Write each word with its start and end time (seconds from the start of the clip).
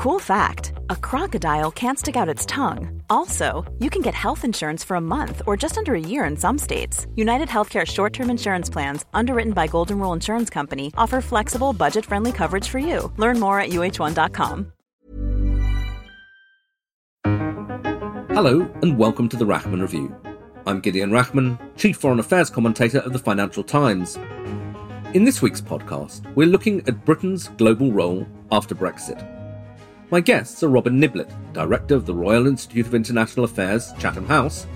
Cool 0.00 0.18
fact 0.18 0.72
a 0.88 0.96
crocodile 0.96 1.70
can't 1.70 1.98
stick 1.98 2.16
out 2.16 2.26
its 2.26 2.46
tongue. 2.46 3.02
Also, 3.10 3.70
you 3.80 3.90
can 3.90 4.00
get 4.00 4.14
health 4.14 4.46
insurance 4.46 4.82
for 4.82 4.94
a 4.94 5.00
month 5.00 5.42
or 5.46 5.58
just 5.58 5.76
under 5.76 5.94
a 5.94 6.00
year 6.00 6.24
in 6.24 6.38
some 6.38 6.56
states. 6.56 7.06
United 7.16 7.48
Healthcare 7.48 7.86
short 7.86 8.14
term 8.14 8.30
insurance 8.30 8.70
plans, 8.70 9.04
underwritten 9.12 9.52
by 9.52 9.66
Golden 9.66 9.98
Rule 9.98 10.14
Insurance 10.14 10.48
Company, 10.48 10.90
offer 10.96 11.20
flexible, 11.20 11.74
budget 11.74 12.06
friendly 12.06 12.32
coverage 12.32 12.66
for 12.66 12.78
you. 12.78 13.12
Learn 13.18 13.38
more 13.38 13.60
at 13.60 13.72
uh1.com. 13.72 14.72
Hello, 18.34 18.60
and 18.80 18.96
welcome 18.98 19.28
to 19.28 19.36
the 19.36 19.44
Rachman 19.44 19.82
Review. 19.82 20.16
I'm 20.66 20.80
Gideon 20.80 21.10
Rachman, 21.10 21.58
Chief 21.76 21.94
Foreign 21.94 22.20
Affairs 22.20 22.48
Commentator 22.48 23.00
of 23.00 23.12
the 23.12 23.18
Financial 23.18 23.62
Times. 23.62 24.16
In 25.12 25.24
this 25.24 25.42
week's 25.42 25.60
podcast, 25.60 26.24
we're 26.36 26.48
looking 26.48 26.80
at 26.88 27.04
Britain's 27.04 27.48
global 27.48 27.92
role 27.92 28.26
after 28.50 28.74
Brexit. 28.74 29.39
My 30.12 30.20
guests 30.20 30.64
are 30.64 30.68
Robin 30.68 31.00
Niblett, 31.00 31.32
Director 31.52 31.94
of 31.94 32.04
the 32.04 32.14
Royal 32.14 32.48
Institute 32.48 32.84
of 32.84 32.96
International 32.96 33.44
Affairs, 33.44 33.92
Chatham 34.00 34.26
House, 34.26 34.66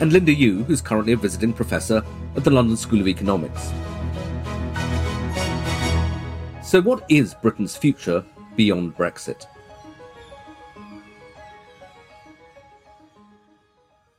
and 0.00 0.12
Linda 0.12 0.34
Yueh, 0.34 0.64
who's 0.64 0.80
currently 0.80 1.12
a 1.12 1.16
visiting 1.16 1.52
professor 1.52 2.02
at 2.34 2.42
the 2.42 2.50
London 2.50 2.76
School 2.76 3.00
of 3.00 3.06
Economics. 3.06 3.70
So, 6.64 6.80
what 6.82 7.04
is 7.08 7.34
Britain's 7.34 7.76
future 7.76 8.24
beyond 8.56 8.96
Brexit? 8.96 9.46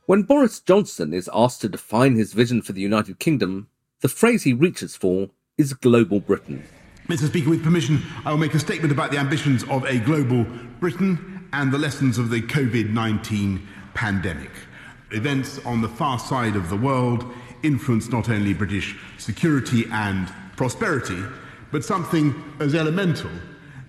When 0.06 0.22
Boris 0.22 0.58
Johnson 0.58 1.12
is 1.12 1.28
asked 1.34 1.60
to 1.60 1.68
define 1.68 2.16
his 2.16 2.32
vision 2.32 2.62
for 2.62 2.72
the 2.72 2.80
United 2.80 3.18
Kingdom, 3.18 3.68
the 4.00 4.08
phrase 4.08 4.44
he 4.44 4.54
reaches 4.54 4.96
for 4.96 5.28
is 5.58 5.74
global 5.74 6.18
Britain. 6.18 6.64
Mr. 7.08 7.26
Speaker, 7.26 7.50
with 7.50 7.64
permission, 7.64 8.00
I 8.24 8.30
will 8.30 8.38
make 8.38 8.54
a 8.54 8.60
statement 8.60 8.92
about 8.92 9.10
the 9.10 9.18
ambitions 9.18 9.64
of 9.64 9.84
a 9.84 9.98
global 9.98 10.46
Britain 10.78 11.48
and 11.52 11.72
the 11.72 11.78
lessons 11.78 12.16
of 12.16 12.30
the 12.30 12.40
COVID 12.40 12.90
19 12.90 13.66
pandemic. 13.92 14.50
Events 15.10 15.58
on 15.66 15.82
the 15.82 15.88
far 15.88 16.18
side 16.18 16.54
of 16.54 16.70
the 16.70 16.76
world 16.76 17.24
influence 17.64 18.08
not 18.08 18.28
only 18.28 18.54
British 18.54 18.96
security 19.18 19.84
and 19.90 20.32
prosperity, 20.56 21.20
but 21.72 21.84
something 21.84 22.40
as 22.60 22.74
elemental 22.74 23.30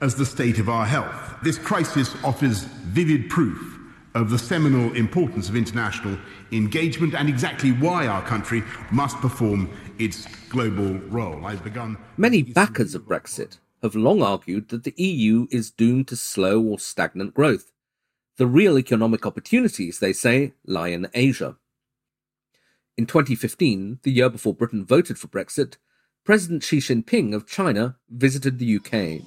as 0.01 0.15
the 0.15 0.25
state 0.25 0.57
of 0.57 0.67
our 0.67 0.85
health. 0.85 1.37
This 1.43 1.59
crisis 1.59 2.15
offers 2.23 2.63
vivid 2.63 3.29
proof 3.29 3.72
of 4.15 4.29
the 4.29 4.37
seminal 4.37 4.93
importance 4.93 5.49
of 5.49 5.55
international 5.55 6.17
engagement 6.51 7.15
and 7.15 7.27
exactly 7.27 7.71
why 7.71 8.07
our 8.07 8.21
country 8.21 8.63
must 8.91 9.17
perform 9.17 9.69
its 9.97 10.27
global 10.49 10.93
role. 11.09 11.45
I've 11.45 11.63
begun. 11.63 11.97
Many 12.17 12.43
backers 12.43 12.95
of 12.95 13.03
Brexit 13.03 13.59
have 13.81 13.95
long 13.95 14.21
argued 14.21 14.69
that 14.69 14.83
the 14.83 14.93
EU 14.97 15.47
is 15.51 15.71
doomed 15.71 16.07
to 16.07 16.15
slow 16.15 16.61
or 16.61 16.79
stagnant 16.79 17.33
growth. 17.33 17.71
The 18.37 18.47
real 18.47 18.79
economic 18.79 19.25
opportunities, 19.25 19.99
they 19.99 20.13
say, 20.13 20.53
lie 20.65 20.89
in 20.89 21.07
Asia. 21.13 21.57
In 22.97 23.05
2015, 23.05 23.99
the 24.03 24.11
year 24.11 24.29
before 24.29 24.53
Britain 24.53 24.85
voted 24.85 25.17
for 25.17 25.27
Brexit, 25.27 25.77
President 26.23 26.63
Xi 26.63 26.77
Jinping 26.77 27.33
of 27.35 27.47
China 27.47 27.97
visited 28.09 28.57
the 28.59 28.77
UK. 28.77 29.21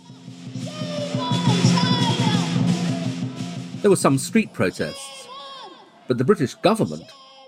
There 3.87 3.91
were 3.91 3.95
some 3.95 4.19
street 4.19 4.53
protests, 4.53 5.29
but 6.09 6.19
the 6.19 6.25
British 6.25 6.55
government 6.55 7.05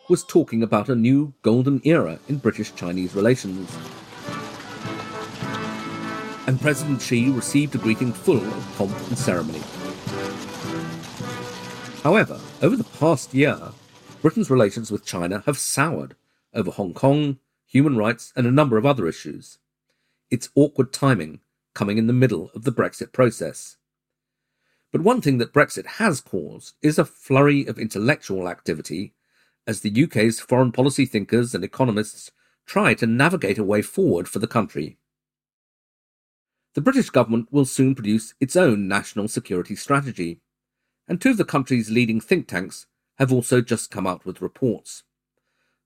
was 0.08 0.22
talking 0.22 0.62
about 0.62 0.88
a 0.88 0.94
new 0.94 1.34
golden 1.42 1.80
era 1.82 2.20
in 2.28 2.38
British 2.38 2.72
Chinese 2.76 3.16
relations. 3.16 3.76
And 6.46 6.60
President 6.60 7.02
Xi 7.02 7.30
received 7.30 7.74
a 7.74 7.78
greeting 7.78 8.12
full 8.12 8.36
of 8.36 8.74
pomp 8.76 8.96
and 9.08 9.18
ceremony. 9.18 9.58
However, 12.04 12.38
over 12.62 12.76
the 12.76 12.86
past 13.00 13.34
year, 13.34 13.58
Britain's 14.22 14.48
relations 14.48 14.92
with 14.92 15.04
China 15.04 15.42
have 15.44 15.58
soured 15.58 16.14
over 16.54 16.70
Hong 16.70 16.94
Kong, 16.94 17.38
human 17.66 17.96
rights, 17.96 18.32
and 18.36 18.46
a 18.46 18.52
number 18.52 18.78
of 18.78 18.86
other 18.86 19.08
issues. 19.08 19.58
It's 20.30 20.50
awkward 20.54 20.92
timing 20.92 21.40
coming 21.74 21.98
in 21.98 22.06
the 22.06 22.12
middle 22.12 22.52
of 22.54 22.62
the 22.62 22.70
Brexit 22.70 23.10
process. 23.12 23.77
But 24.90 25.02
one 25.02 25.20
thing 25.20 25.38
that 25.38 25.52
Brexit 25.52 25.86
has 25.86 26.20
caused 26.20 26.74
is 26.80 26.98
a 26.98 27.04
flurry 27.04 27.66
of 27.66 27.78
intellectual 27.78 28.48
activity 28.48 29.14
as 29.66 29.80
the 29.80 30.04
UK's 30.04 30.40
foreign 30.40 30.72
policy 30.72 31.04
thinkers 31.04 31.54
and 31.54 31.62
economists 31.62 32.30
try 32.64 32.94
to 32.94 33.06
navigate 33.06 33.58
a 33.58 33.64
way 33.64 33.82
forward 33.82 34.28
for 34.28 34.38
the 34.38 34.46
country. 34.46 34.96
The 36.74 36.80
British 36.80 37.10
government 37.10 37.48
will 37.50 37.64
soon 37.66 37.94
produce 37.94 38.34
its 38.40 38.56
own 38.56 38.88
national 38.88 39.28
security 39.28 39.74
strategy, 39.74 40.40
and 41.06 41.20
two 41.20 41.30
of 41.30 41.36
the 41.36 41.44
country's 41.44 41.90
leading 41.90 42.20
think 42.20 42.48
tanks 42.48 42.86
have 43.16 43.32
also 43.32 43.60
just 43.60 43.90
come 43.90 44.06
out 44.06 44.24
with 44.24 44.40
reports. 44.40 45.02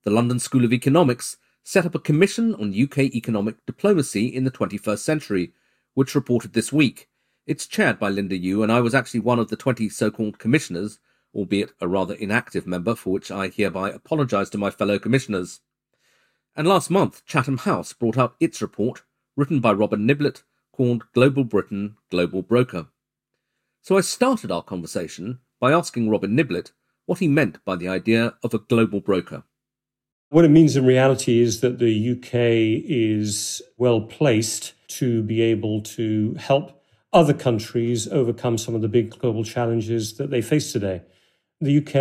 The 0.05 0.11
London 0.11 0.39
School 0.39 0.65
of 0.65 0.73
Economics 0.73 1.39
set 1.65 1.87
up 1.87 1.95
a 1.95 2.01
commission 2.01 2.55
on 2.55 2.81
UK 2.81 2.99
economic 3.15 3.65
diplomacy 3.67 4.27
in 4.27 4.45
the 4.45 4.51
21st 4.51 4.99
century, 4.99 5.53
which 5.95 6.15
reported 6.15 6.53
this 6.53 6.73
week. 6.73 7.09
It's 7.47 7.67
chaired 7.67 7.99
by 7.99 8.09
Linda 8.09 8.39
Yueh, 8.39 8.63
and 8.63 8.73
I 8.73 8.81
was 8.81 8.95
actually 8.95 9.21
one 9.21 9.39
of 9.39 9.49
the 9.49 9.57
20 9.57 9.89
so 9.89 10.11
called 10.11 10.39
commissioners 10.39 10.99
albeit 11.35 11.73
a 11.81 11.89
rather 11.89 12.15
inactive 12.15 12.67
member, 12.67 12.95
for 12.95 13.11
which 13.11 13.31
I 13.31 13.49
hereby 13.49 13.91
apologise 13.91 14.51
to 14.51 14.59
my 14.59 14.71
fellow 14.71 14.99
commissioners. 14.99 15.61
And 16.55 16.69
last 16.69 16.91
month, 16.91 17.25
Chatham 17.25 17.59
House 17.59 17.93
brought 17.93 18.19
out 18.19 18.37
its 18.39 18.61
report, 18.61 19.03
written 19.37 19.61
by 19.61 19.73
Robin 19.73 20.07
Niblett, 20.07 20.43
called 20.73 21.05
Global 21.15 21.45
Britain, 21.45 21.97
Global 22.11 22.43
Broker. 22.43 22.89
So 23.81 23.97
I 23.97 24.03
started 24.03 24.51
our 24.51 24.63
conversation 24.63 25.41
by 25.59 25.73
asking 25.73 26.11
Robin 26.11 26.37
Niblett 26.37 26.73
what 27.07 27.19
he 27.19 27.29
meant 27.29 27.65
by 27.65 27.77
the 27.77 27.89
idea 27.89 28.35
of 28.43 28.55
a 28.55 28.59
global 28.59 29.01
broker. 29.01 29.43
What 30.29 30.45
it 30.45 30.51
means 30.51 30.77
in 30.77 30.87
reality 30.87 31.41
is 31.41 31.61
that 31.61 31.79
the 31.79 32.13
UK 32.13 32.35
is 32.89 33.61
well 33.77 34.03
placed 34.03 34.73
to 34.99 35.23
be 35.23 35.43
able 35.43 35.83
to 35.83 36.35
help 36.35 36.82
other 37.13 37.35
countries 37.35 38.09
overcome 38.09 38.57
some 38.57 38.75
of 38.75 38.81
the 38.81 38.89
big 38.89 39.19
global 39.19 39.45
challenges 39.45 40.17
that 40.17 40.31
they 40.31 40.41
face 40.41 40.73
today. 40.73 41.03
The 41.61 41.79
UK 41.79 41.95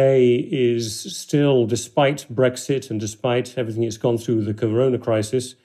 is 0.52 1.16
still, 1.16 1.68
despite 1.68 2.26
Brexit 2.34 2.90
and 2.90 3.00
despite 3.00 3.58
everything 3.58 3.84
it's 3.84 3.98
gone 3.98 4.18
through 4.18 4.44
the 4.44 4.54
corona 4.54 4.98
crisis, 4.98 5.56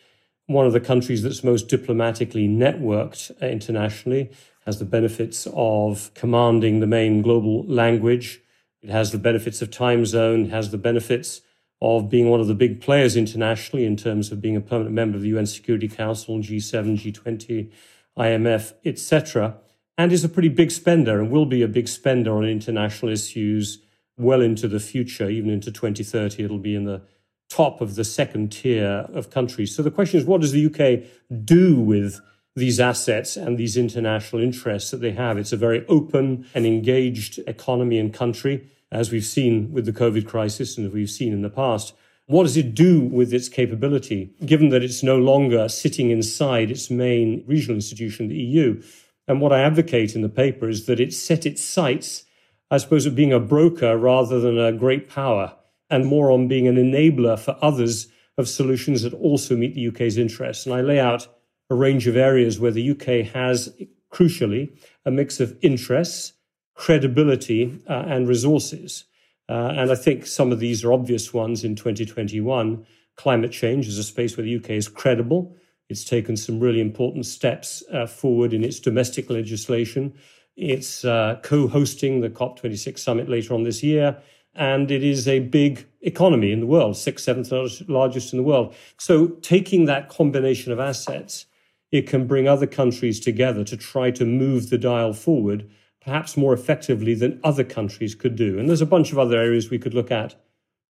one 0.46 0.66
of 0.66 0.72
the 0.72 0.80
countries 0.80 1.22
that's 1.22 1.42
most 1.42 1.68
diplomatically 1.68 2.48
networked 2.48 3.38
internationally, 3.40 4.30
has 4.66 4.78
the 4.78 4.84
benefits 4.84 5.46
of 5.54 6.12
commanding 6.14 6.80
the 6.80 6.86
main 6.86 7.22
global 7.22 7.64
language. 7.66 8.40
It 8.82 8.90
has 8.90 9.12
the 9.12 9.18
benefits 9.18 9.62
of 9.62 9.70
time 9.70 10.04
zone, 10.04 10.50
has 10.50 10.70
the 10.70 10.78
benefits 10.78 11.40
of 11.80 12.08
being 12.08 12.28
one 12.28 12.40
of 12.40 12.48
the 12.48 12.54
big 12.54 12.80
players 12.80 13.16
internationally 13.16 13.84
in 13.84 13.96
terms 13.96 14.32
of 14.32 14.40
being 14.40 14.56
a 14.56 14.60
permanent 14.60 14.94
member 14.94 15.16
of 15.16 15.22
the 15.22 15.28
UN 15.28 15.46
Security 15.46 15.88
Council, 15.88 16.38
G7, 16.38 16.98
G20, 16.98 17.70
IMF, 18.18 18.74
etc., 18.84 19.58
and 19.98 20.12
is 20.12 20.24
a 20.24 20.28
pretty 20.28 20.48
big 20.48 20.70
spender 20.70 21.20
and 21.20 21.30
will 21.30 21.46
be 21.46 21.62
a 21.62 21.68
big 21.68 21.88
spender 21.88 22.36
on 22.36 22.44
international 22.44 23.10
issues 23.10 23.78
well 24.18 24.40
into 24.40 24.68
the 24.68 24.80
future, 24.80 25.28
even 25.28 25.50
into 25.50 25.70
2030, 25.70 26.44
it'll 26.44 26.58
be 26.58 26.74
in 26.74 26.84
the 26.84 27.02
top 27.48 27.80
of 27.80 27.94
the 27.94 28.04
second 28.04 28.50
tier 28.50 29.06
of 29.12 29.30
countries. 29.30 29.74
So 29.74 29.82
the 29.82 29.90
question 29.90 30.18
is, 30.18 30.26
what 30.26 30.40
does 30.40 30.52
the 30.52 30.66
UK 30.66 31.08
do 31.44 31.78
with 31.78 32.20
these 32.54 32.80
assets 32.80 33.36
and 33.36 33.58
these 33.58 33.76
international 33.76 34.42
interests 34.42 34.90
that 34.90 34.98
they 34.98 35.12
have? 35.12 35.38
It's 35.38 35.52
a 35.52 35.56
very 35.56 35.86
open 35.86 36.46
and 36.54 36.66
engaged 36.66 37.38
economy 37.46 37.98
and 37.98 38.12
country, 38.12 38.68
as 38.90 39.12
we've 39.12 39.24
seen 39.24 39.72
with 39.72 39.84
the 39.84 39.92
COVID 39.92 40.26
crisis 40.26 40.78
and 40.78 40.90
we've 40.92 41.10
seen 41.10 41.32
in 41.32 41.42
the 41.42 41.50
past. 41.50 41.94
What 42.26 42.42
does 42.42 42.56
it 42.56 42.74
do 42.74 43.00
with 43.00 43.32
its 43.32 43.48
capability, 43.48 44.30
given 44.44 44.70
that 44.70 44.82
it's 44.82 45.02
no 45.02 45.16
longer 45.16 45.68
sitting 45.68 46.10
inside 46.10 46.70
its 46.70 46.90
main 46.90 47.44
regional 47.46 47.76
institution, 47.76 48.28
the 48.28 48.36
EU? 48.36 48.82
And 49.28 49.40
what 49.40 49.52
I 49.52 49.60
advocate 49.60 50.14
in 50.14 50.22
the 50.22 50.28
paper 50.28 50.68
is 50.68 50.86
that 50.86 51.00
it 51.00 51.12
set 51.12 51.46
its 51.46 51.62
sights 51.62 52.26
I 52.70 52.78
suppose, 52.78 53.06
of 53.06 53.14
being 53.14 53.32
a 53.32 53.40
broker 53.40 53.96
rather 53.96 54.40
than 54.40 54.58
a 54.58 54.72
great 54.72 55.08
power, 55.08 55.54
and 55.88 56.06
more 56.06 56.32
on 56.32 56.48
being 56.48 56.66
an 56.66 56.76
enabler 56.76 57.38
for 57.38 57.56
others 57.62 58.08
of 58.36 58.48
solutions 58.48 59.02
that 59.02 59.14
also 59.14 59.56
meet 59.56 59.74
the 59.74 59.86
UK's 59.88 60.18
interests. 60.18 60.66
And 60.66 60.74
I 60.74 60.80
lay 60.80 60.98
out 60.98 61.28
a 61.70 61.74
range 61.74 62.06
of 62.06 62.16
areas 62.16 62.58
where 62.58 62.72
the 62.72 62.90
UK 62.90 63.32
has, 63.32 63.72
crucially, 64.12 64.76
a 65.04 65.10
mix 65.10 65.38
of 65.38 65.56
interests, 65.62 66.32
credibility, 66.74 67.80
uh, 67.88 68.04
and 68.06 68.28
resources. 68.28 69.04
Uh, 69.48 69.72
and 69.76 69.90
I 69.90 69.94
think 69.94 70.26
some 70.26 70.52
of 70.52 70.58
these 70.58 70.84
are 70.84 70.92
obvious 70.92 71.32
ones 71.32 71.64
in 71.64 71.76
2021. 71.76 72.84
Climate 73.16 73.52
change 73.52 73.86
is 73.86 73.98
a 73.98 74.04
space 74.04 74.36
where 74.36 74.44
the 74.44 74.56
UK 74.56 74.70
is 74.70 74.88
credible. 74.88 75.56
It's 75.88 76.04
taken 76.04 76.36
some 76.36 76.58
really 76.58 76.80
important 76.80 77.26
steps 77.26 77.82
uh, 77.92 78.06
forward 78.06 78.52
in 78.52 78.64
its 78.64 78.80
domestic 78.80 79.30
legislation. 79.30 80.14
It's 80.56 81.04
uh, 81.04 81.38
co 81.42 81.68
hosting 81.68 82.20
the 82.20 82.30
COP26 82.30 82.98
summit 82.98 83.28
later 83.28 83.54
on 83.54 83.62
this 83.62 83.82
year. 83.82 84.20
And 84.54 84.90
it 84.90 85.04
is 85.04 85.28
a 85.28 85.40
big 85.40 85.86
economy 86.00 86.50
in 86.50 86.60
the 86.60 86.66
world, 86.66 86.96
sixth, 86.96 87.26
seventh 87.26 87.52
largest 87.88 88.32
in 88.32 88.38
the 88.38 88.42
world. 88.42 88.74
So, 88.98 89.28
taking 89.42 89.84
that 89.84 90.08
combination 90.08 90.72
of 90.72 90.80
assets, 90.80 91.44
it 91.92 92.06
can 92.06 92.26
bring 92.26 92.48
other 92.48 92.66
countries 92.66 93.20
together 93.20 93.64
to 93.64 93.76
try 93.76 94.10
to 94.12 94.24
move 94.24 94.70
the 94.70 94.78
dial 94.78 95.12
forward, 95.12 95.70
perhaps 96.06 96.36
more 96.36 96.54
effectively 96.54 97.14
than 97.14 97.40
other 97.42 97.64
countries 97.64 98.14
could 98.14 98.36
do. 98.36 98.58
And 98.58 98.68
there's 98.68 98.80
a 98.80 98.86
bunch 98.86 99.10
of 99.10 99.18
other 99.18 99.36
areas 99.36 99.68
we 99.68 99.78
could 99.78 99.92
look 99.92 100.12
at, 100.12 100.36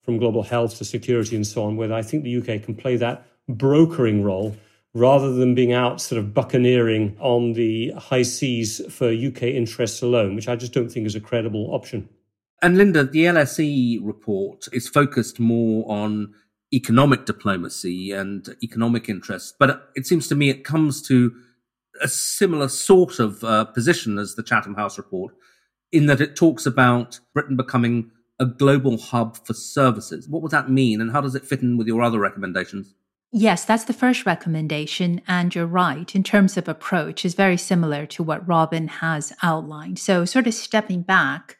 from 0.03 0.19
global 0.19 0.43
health 0.43 0.77
to 0.79 0.85
security 0.85 1.35
and 1.35 1.47
so 1.47 1.65
on, 1.65 1.77
where 1.77 1.93
I 1.93 2.03
think 2.03 2.23
the 2.23 2.37
UK 2.37 2.63
can 2.63 2.75
play 2.75 2.97
that 2.97 3.27
brokering 3.49 4.23
role 4.23 4.55
rather 4.93 5.33
than 5.33 5.55
being 5.55 5.73
out 5.73 6.01
sort 6.03 6.19
of 6.19 6.35
buccaneering 6.35 7.17
on 7.19 7.55
the 7.55 7.91
high 7.93 8.23
seas 8.23 8.81
for 8.91 9.09
UK 9.11 9.45
interests 9.45 10.03
alone, 10.03 10.37
which 10.37 10.49
I 10.49 10.55
just 10.55 10.75
don't 10.75 10.91
think 10.91 11.07
is 11.07 11.17
a 11.17 11.21
credible 11.21 11.75
option. 11.75 12.09
And 12.63 12.77
Linda, 12.77 13.05
the 13.05 13.25
LSE 13.25 14.01
report 14.03 14.69
is 14.73 14.89
focused 14.89 15.41
more 15.41 15.91
on 15.91 16.35
economic 16.75 17.25
diplomacy 17.25 18.13
and 18.13 18.55
economic 18.63 19.09
interests, 19.09 19.55
but 19.59 19.91
it 19.95 20.07
seems 20.07 20.29
to 20.29 20.35
me 20.35 20.51
it 20.51 20.65
comes 20.65 21.01
to 21.09 21.35
a 22.03 22.09
similar 22.09 22.69
sort 22.69 23.19
of 23.19 23.43
uh, 23.45 23.65
position 23.67 24.19
as 24.19 24.35
the 24.35 24.43
Chatham 24.43 24.75
House 24.75 24.99
report, 24.99 25.35
in 25.93 26.07
that 26.07 26.21
it 26.21 26.37
talks 26.37 26.67
about 26.67 27.21
Britain 27.35 27.57
becoming 27.57 28.11
a 28.39 28.47
global 28.47 28.99
hub 28.99 29.37
for 29.47 29.55
services. 29.55 30.29
What 30.29 30.43
would 30.43 30.53
that 30.53 30.71
mean, 30.71 31.01
and 31.01 31.13
how 31.13 31.21
does 31.21 31.35
it 31.35 31.45
fit 31.45 31.63
in 31.63 31.77
with 31.77 31.87
your 31.87 32.03
other 32.03 32.19
recommendations? 32.19 32.95
Yes, 33.33 33.65
that's 33.65 33.85
the 33.85 33.93
first 33.93 34.25
recommendation. 34.25 35.21
And 35.27 35.55
you're 35.55 35.67
right, 35.67 36.15
in 36.15 36.23
terms 36.23 36.57
of 36.57 36.69
approach, 36.69 37.25
is 37.25 37.35
very 37.35 37.57
similar 37.57 38.07
to 38.07 38.23
what 38.23 38.47
Robin 38.47 38.89
has 38.89 39.33
outlined. 39.43 39.99
So, 39.99 40.25
sort 40.25 40.47
of 40.47 40.55
stepping 40.55 41.03
back, 41.03 41.59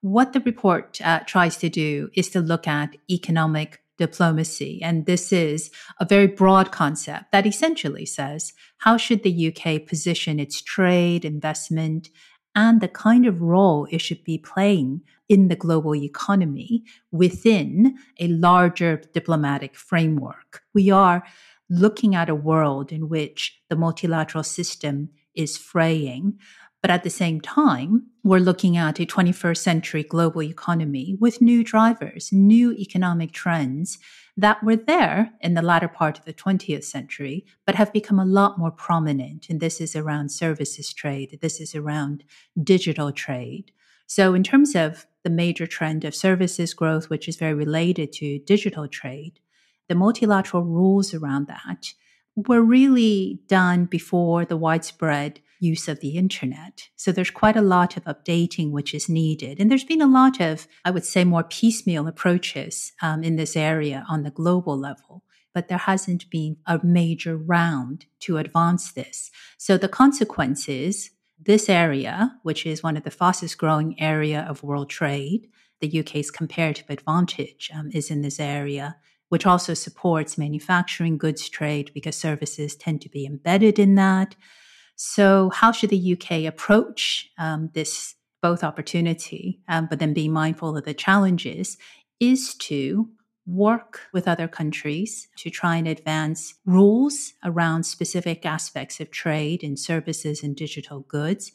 what 0.00 0.32
the 0.32 0.40
report 0.40 1.00
uh, 1.02 1.20
tries 1.26 1.56
to 1.58 1.68
do 1.68 2.10
is 2.14 2.28
to 2.30 2.40
look 2.40 2.68
at 2.68 2.96
economic 3.10 3.82
diplomacy. 3.98 4.80
And 4.82 5.06
this 5.06 5.32
is 5.32 5.70
a 6.00 6.06
very 6.06 6.26
broad 6.28 6.72
concept 6.72 7.32
that 7.32 7.46
essentially 7.46 8.06
says 8.06 8.54
how 8.78 8.96
should 8.96 9.22
the 9.22 9.48
UK 9.48 9.86
position 9.86 10.40
its 10.40 10.62
trade, 10.62 11.24
investment, 11.24 12.08
and 12.54 12.80
the 12.80 12.88
kind 12.88 13.26
of 13.26 13.42
role 13.42 13.86
it 13.90 14.00
should 14.00 14.24
be 14.24 14.38
playing 14.38 15.02
in 15.28 15.48
the 15.48 15.56
global 15.56 15.94
economy 15.94 16.82
within 17.12 17.98
a 18.18 18.28
larger 18.28 19.02
diplomatic 19.12 19.76
framework. 19.76 20.62
We 20.74 20.90
are 20.90 21.22
looking 21.70 22.14
at 22.14 22.30
a 22.30 22.34
world 22.34 22.92
in 22.92 23.08
which 23.08 23.60
the 23.68 23.76
multilateral 23.76 24.44
system 24.44 25.10
is 25.34 25.56
fraying. 25.56 26.38
But 26.80 26.90
at 26.90 27.02
the 27.02 27.10
same 27.10 27.40
time, 27.40 28.06
we're 28.22 28.38
looking 28.38 28.76
at 28.76 29.00
a 29.00 29.06
21st 29.06 29.56
century 29.56 30.02
global 30.04 30.42
economy 30.42 31.16
with 31.18 31.40
new 31.40 31.64
drivers, 31.64 32.30
new 32.32 32.72
economic 32.72 33.32
trends 33.32 33.98
that 34.36 34.62
were 34.62 34.76
there 34.76 35.32
in 35.40 35.54
the 35.54 35.62
latter 35.62 35.88
part 35.88 36.18
of 36.18 36.24
the 36.24 36.32
20th 36.32 36.84
century, 36.84 37.44
but 37.66 37.74
have 37.74 37.92
become 37.92 38.20
a 38.20 38.24
lot 38.24 38.58
more 38.58 38.70
prominent. 38.70 39.48
And 39.50 39.60
this 39.60 39.80
is 39.80 39.96
around 39.96 40.30
services 40.30 40.92
trade, 40.92 41.38
this 41.42 41.60
is 41.60 41.74
around 41.74 42.22
digital 42.62 43.10
trade. 43.10 43.72
So, 44.06 44.32
in 44.34 44.44
terms 44.44 44.76
of 44.76 45.06
the 45.24 45.30
major 45.30 45.66
trend 45.66 46.04
of 46.04 46.14
services 46.14 46.72
growth, 46.74 47.10
which 47.10 47.28
is 47.28 47.36
very 47.36 47.54
related 47.54 48.12
to 48.14 48.38
digital 48.38 48.86
trade, 48.86 49.40
the 49.88 49.96
multilateral 49.96 50.62
rules 50.62 51.12
around 51.12 51.48
that 51.48 51.92
were 52.36 52.62
really 52.62 53.40
done 53.48 53.86
before 53.86 54.44
the 54.44 54.56
widespread 54.56 55.40
use 55.60 55.88
of 55.88 56.00
the 56.00 56.16
internet. 56.16 56.88
So 56.96 57.12
there's 57.12 57.30
quite 57.30 57.56
a 57.56 57.62
lot 57.62 57.96
of 57.96 58.04
updating 58.04 58.70
which 58.70 58.94
is 58.94 59.08
needed. 59.08 59.60
And 59.60 59.70
there's 59.70 59.84
been 59.84 60.02
a 60.02 60.06
lot 60.06 60.40
of, 60.40 60.66
I 60.84 60.90
would 60.90 61.04
say, 61.04 61.24
more 61.24 61.42
piecemeal 61.42 62.06
approaches 62.06 62.92
um, 63.02 63.22
in 63.22 63.36
this 63.36 63.56
area 63.56 64.04
on 64.08 64.22
the 64.22 64.30
global 64.30 64.76
level. 64.76 65.24
But 65.54 65.68
there 65.68 65.78
hasn't 65.78 66.30
been 66.30 66.58
a 66.66 66.80
major 66.84 67.36
round 67.36 68.06
to 68.20 68.36
advance 68.38 68.92
this. 68.92 69.30
So 69.56 69.76
the 69.76 69.88
consequences, 69.88 71.10
this 71.40 71.68
area, 71.68 72.36
which 72.42 72.64
is 72.66 72.82
one 72.82 72.96
of 72.96 73.02
the 73.02 73.10
fastest 73.10 73.58
growing 73.58 74.00
area 74.00 74.46
of 74.48 74.62
world 74.62 74.90
trade, 74.90 75.48
the 75.80 76.00
UK's 76.00 76.30
comparative 76.30 76.86
advantage 76.88 77.70
um, 77.74 77.90
is 77.92 78.10
in 78.10 78.22
this 78.22 78.38
area 78.38 78.96
which 79.28 79.46
also 79.46 79.74
supports 79.74 80.38
manufacturing 80.38 81.18
goods 81.18 81.48
trade 81.48 81.90
because 81.94 82.16
services 82.16 82.74
tend 82.74 83.00
to 83.02 83.08
be 83.08 83.26
embedded 83.26 83.78
in 83.78 83.94
that. 83.96 84.34
So, 85.00 85.50
how 85.50 85.70
should 85.70 85.90
the 85.90 86.12
UK 86.14 86.52
approach 86.52 87.30
um, 87.38 87.70
this 87.72 88.16
both 88.42 88.64
opportunity, 88.64 89.60
um, 89.68 89.86
but 89.86 90.00
then 90.00 90.12
be 90.12 90.28
mindful 90.28 90.76
of 90.76 90.84
the 90.84 90.92
challenges? 90.92 91.78
Is 92.18 92.54
to 92.56 93.08
work 93.46 94.00
with 94.12 94.26
other 94.26 94.48
countries 94.48 95.28
to 95.36 95.50
try 95.50 95.76
and 95.76 95.86
advance 95.86 96.54
rules 96.66 97.34
around 97.44 97.84
specific 97.84 98.44
aspects 98.44 98.98
of 98.98 99.12
trade 99.12 99.62
and 99.62 99.78
services 99.78 100.42
and 100.42 100.56
digital 100.56 101.00
goods. 101.00 101.52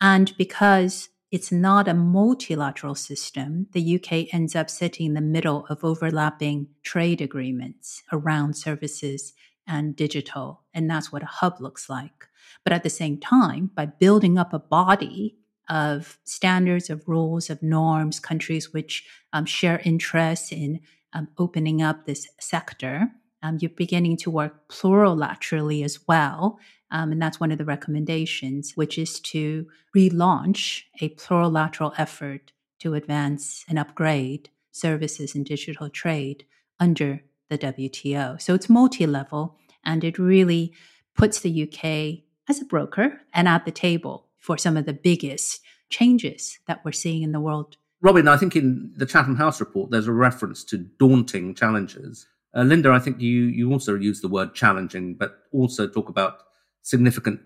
And 0.00 0.36
because 0.36 1.08
it's 1.30 1.50
not 1.50 1.88
a 1.88 1.94
multilateral 1.94 2.94
system. 2.94 3.66
The 3.72 3.96
UK 3.96 4.34
ends 4.34 4.54
up 4.54 4.68
sitting 4.68 5.06
in 5.06 5.14
the 5.14 5.22
middle 5.22 5.64
of 5.70 5.82
overlapping 5.82 6.68
trade 6.82 7.22
agreements 7.22 8.02
around 8.12 8.54
services 8.54 9.32
and 9.66 9.96
digital. 9.96 10.62
And 10.74 10.90
that's 10.90 11.12
what 11.12 11.22
a 11.22 11.26
hub 11.26 11.60
looks 11.60 11.88
like. 11.88 12.28
But 12.64 12.72
at 12.72 12.82
the 12.82 12.90
same 12.90 13.18
time, 13.18 13.70
by 13.74 13.86
building 13.86 14.38
up 14.38 14.52
a 14.52 14.58
body 14.58 15.36
of 15.68 16.18
standards, 16.24 16.90
of 16.90 17.08
rules, 17.08 17.48
of 17.48 17.62
norms, 17.62 18.20
countries 18.20 18.72
which 18.72 19.06
um, 19.32 19.46
share 19.46 19.80
interests 19.84 20.52
in 20.52 20.80
um, 21.12 21.28
opening 21.38 21.82
up 21.82 22.04
this 22.04 22.28
sector, 22.40 23.10
um, 23.42 23.58
you're 23.60 23.70
beginning 23.70 24.16
to 24.18 24.30
work 24.30 24.68
plurilaterally 24.68 25.84
as 25.84 26.00
well 26.06 26.58
um, 26.92 27.10
and 27.10 27.20
that's 27.20 27.40
one 27.40 27.50
of 27.50 27.58
the 27.58 27.64
recommendations, 27.64 28.76
which 28.76 28.98
is 28.98 29.18
to 29.20 29.66
relaunch 29.96 30.82
a 31.00 31.08
plurilateral 31.08 31.94
effort 31.96 32.52
to 32.80 32.94
advance 32.94 33.64
and 33.66 33.78
upgrade 33.78 34.50
services 34.72 35.34
in 35.34 35.42
digital 35.42 35.88
trade 35.88 36.44
under 36.78 37.22
the 37.52 37.72
WTO. 37.72 38.40
So 38.40 38.54
it's 38.54 38.68
multi 38.68 39.06
level 39.06 39.58
and 39.84 40.02
it 40.02 40.18
really 40.18 40.72
puts 41.14 41.40
the 41.40 41.62
UK 41.62 42.24
as 42.48 42.60
a 42.60 42.64
broker 42.64 43.20
and 43.32 43.46
at 43.46 43.64
the 43.64 43.70
table 43.70 44.26
for 44.38 44.56
some 44.56 44.76
of 44.76 44.86
the 44.86 44.92
biggest 44.92 45.60
changes 45.90 46.58
that 46.66 46.84
we're 46.84 46.92
seeing 46.92 47.22
in 47.22 47.32
the 47.32 47.40
world. 47.40 47.76
Robin, 48.00 48.26
I 48.26 48.36
think 48.36 48.56
in 48.56 48.92
the 48.96 49.06
Chatham 49.06 49.36
House 49.36 49.60
report, 49.60 49.90
there's 49.90 50.08
a 50.08 50.12
reference 50.12 50.64
to 50.64 50.78
daunting 50.78 51.54
challenges. 51.54 52.26
Uh, 52.54 52.62
Linda, 52.62 52.90
I 52.90 52.98
think 52.98 53.20
you, 53.20 53.42
you 53.42 53.70
also 53.70 53.94
use 53.94 54.20
the 54.20 54.28
word 54.28 54.54
challenging, 54.54 55.14
but 55.14 55.38
also 55.52 55.86
talk 55.86 56.08
about 56.08 56.38
significant 56.82 57.40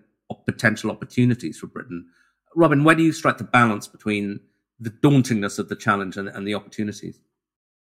potential 0.45 0.89
opportunities 0.89 1.59
for 1.59 1.67
Britain. 1.67 2.07
Robin, 2.55 2.83
where 2.83 2.95
do 2.95 3.03
you 3.03 3.11
strike 3.11 3.37
the 3.37 3.43
balance 3.43 3.87
between 3.87 4.39
the 4.79 4.89
dauntingness 4.89 5.59
of 5.59 5.69
the 5.69 5.75
challenge 5.75 6.17
and, 6.17 6.27
and 6.27 6.47
the 6.47 6.55
opportunities? 6.55 7.19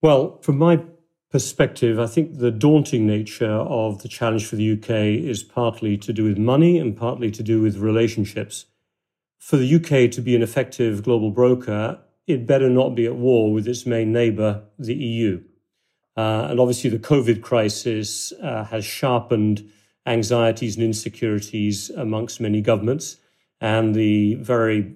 Well, 0.02 0.40
from 0.42 0.58
my 0.58 0.82
perspective, 1.30 2.00
I 2.00 2.08
think 2.08 2.38
the 2.38 2.52
daunting 2.52 3.06
nature 3.06 3.52
of 3.52 4.02
the 4.02 4.08
challenge 4.08 4.46
for 4.46 4.56
the 4.56 4.74
UK 4.74 4.90
is 5.30 5.44
partly 5.44 5.98
to 5.98 6.14
do 6.14 6.24
with 6.24 6.38
money 6.38 6.78
and 6.78 6.96
partly 6.96 7.32
to 7.32 7.44
do 7.44 7.62
with 7.62 7.78
relationships. 7.78 8.66
For 9.38 9.58
the 9.58 9.76
UK 9.76 10.12
to 10.12 10.22
be 10.22 10.36
an 10.36 10.42
effective 10.42 11.04
global 11.04 11.32
broker, 11.32 12.00
it 12.26 12.48
better 12.48 12.70
not 12.70 12.96
be 12.96 13.06
at 13.06 13.16
war 13.16 13.52
with 13.52 13.68
its 13.68 13.86
main 13.86 14.12
neighbour, 14.12 14.64
the 14.78 14.96
EU. 14.96 15.42
Uh, 16.16 16.48
and 16.50 16.60
obviously, 16.60 16.90
the 16.90 17.00
COVID 17.00 17.42
crisis 17.42 18.34
uh, 18.42 18.64
has 18.66 18.84
sharpened 18.84 19.70
anxieties 20.06 20.76
and 20.76 20.84
insecurities 20.84 21.90
amongst 21.92 22.42
many 22.42 22.62
governments, 22.62 23.18
and 23.62 23.94
the 23.94 24.36
very 24.36 24.96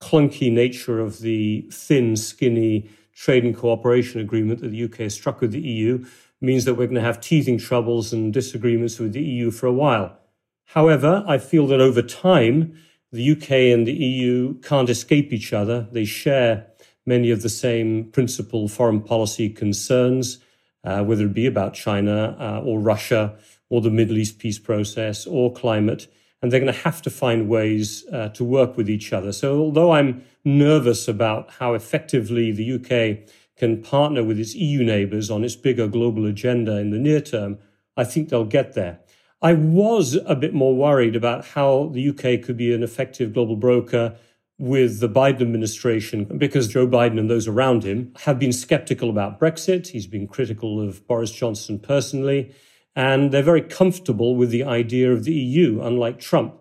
clunky 0.00 0.50
nature 0.50 0.98
of 0.98 1.20
the 1.20 1.68
thin, 1.70 2.16
skinny 2.16 2.88
trade 3.22 3.44
and 3.44 3.56
cooperation 3.56 4.20
agreement 4.20 4.60
that 4.60 4.72
the 4.72 4.82
UK 4.82 4.96
has 4.96 5.14
struck 5.14 5.40
with 5.40 5.52
the 5.52 5.60
EU 5.60 6.04
means 6.40 6.64
that 6.64 6.74
we're 6.74 6.88
going 6.88 6.96
to 6.96 7.00
have 7.00 7.20
teething 7.20 7.56
troubles 7.56 8.12
and 8.12 8.32
disagreements 8.32 8.98
with 8.98 9.12
the 9.12 9.22
EU 9.22 9.48
for 9.52 9.66
a 9.66 9.72
while. 9.72 10.18
However, 10.64 11.22
I 11.24 11.38
feel 11.38 11.68
that 11.68 11.80
over 11.80 12.02
time, 12.02 12.76
the 13.12 13.30
UK 13.30 13.50
and 13.72 13.86
the 13.86 13.92
EU 13.92 14.54
can't 14.54 14.90
escape 14.90 15.32
each 15.32 15.52
other. 15.52 15.86
They 15.92 16.04
share 16.04 16.66
many 17.06 17.30
of 17.30 17.42
the 17.42 17.48
same 17.48 18.10
principal 18.10 18.66
foreign 18.66 19.00
policy 19.00 19.48
concerns, 19.48 20.38
uh, 20.82 21.04
whether 21.04 21.26
it 21.26 21.32
be 21.32 21.46
about 21.46 21.74
China 21.74 22.36
uh, 22.40 22.60
or 22.64 22.80
Russia 22.80 23.36
or 23.70 23.80
the 23.80 23.90
Middle 23.90 24.18
East 24.18 24.40
peace 24.40 24.58
process 24.58 25.28
or 25.28 25.52
climate. 25.52 26.12
And 26.42 26.50
they're 26.50 26.60
going 26.60 26.72
to 26.72 26.80
have 26.80 27.00
to 27.02 27.10
find 27.10 27.48
ways 27.48 28.04
uh, 28.12 28.28
to 28.30 28.44
work 28.44 28.76
with 28.76 28.90
each 28.90 29.12
other. 29.12 29.32
So, 29.32 29.60
although 29.60 29.92
I'm 29.92 30.24
nervous 30.44 31.06
about 31.06 31.50
how 31.60 31.74
effectively 31.74 32.50
the 32.50 32.72
UK 32.74 33.28
can 33.56 33.80
partner 33.80 34.24
with 34.24 34.40
its 34.40 34.54
EU 34.54 34.82
neighbours 34.82 35.30
on 35.30 35.44
its 35.44 35.54
bigger 35.54 35.86
global 35.86 36.26
agenda 36.26 36.78
in 36.78 36.90
the 36.90 36.98
near 36.98 37.20
term, 37.20 37.58
I 37.96 38.04
think 38.04 38.28
they'll 38.28 38.44
get 38.44 38.72
there. 38.72 38.98
I 39.40 39.52
was 39.54 40.18
a 40.26 40.36
bit 40.36 40.54
more 40.54 40.74
worried 40.74 41.16
about 41.16 41.44
how 41.44 41.90
the 41.92 42.08
UK 42.08 42.44
could 42.44 42.56
be 42.56 42.72
an 42.72 42.82
effective 42.82 43.34
global 43.34 43.56
broker 43.56 44.16
with 44.58 45.00
the 45.00 45.08
Biden 45.08 45.42
administration 45.42 46.24
because 46.24 46.68
Joe 46.68 46.86
Biden 46.86 47.18
and 47.18 47.28
those 47.28 47.48
around 47.48 47.82
him 47.82 48.14
have 48.20 48.38
been 48.38 48.52
skeptical 48.52 49.10
about 49.10 49.40
Brexit. 49.40 49.88
He's 49.88 50.06
been 50.06 50.28
critical 50.28 50.80
of 50.80 51.04
Boris 51.08 51.32
Johnson 51.32 51.80
personally 51.80 52.54
and 52.94 53.32
they're 53.32 53.42
very 53.42 53.62
comfortable 53.62 54.36
with 54.36 54.50
the 54.50 54.64
idea 54.64 55.12
of 55.12 55.24
the 55.24 55.32
EU, 55.32 55.80
unlike 55.82 56.18
Trump. 56.18 56.54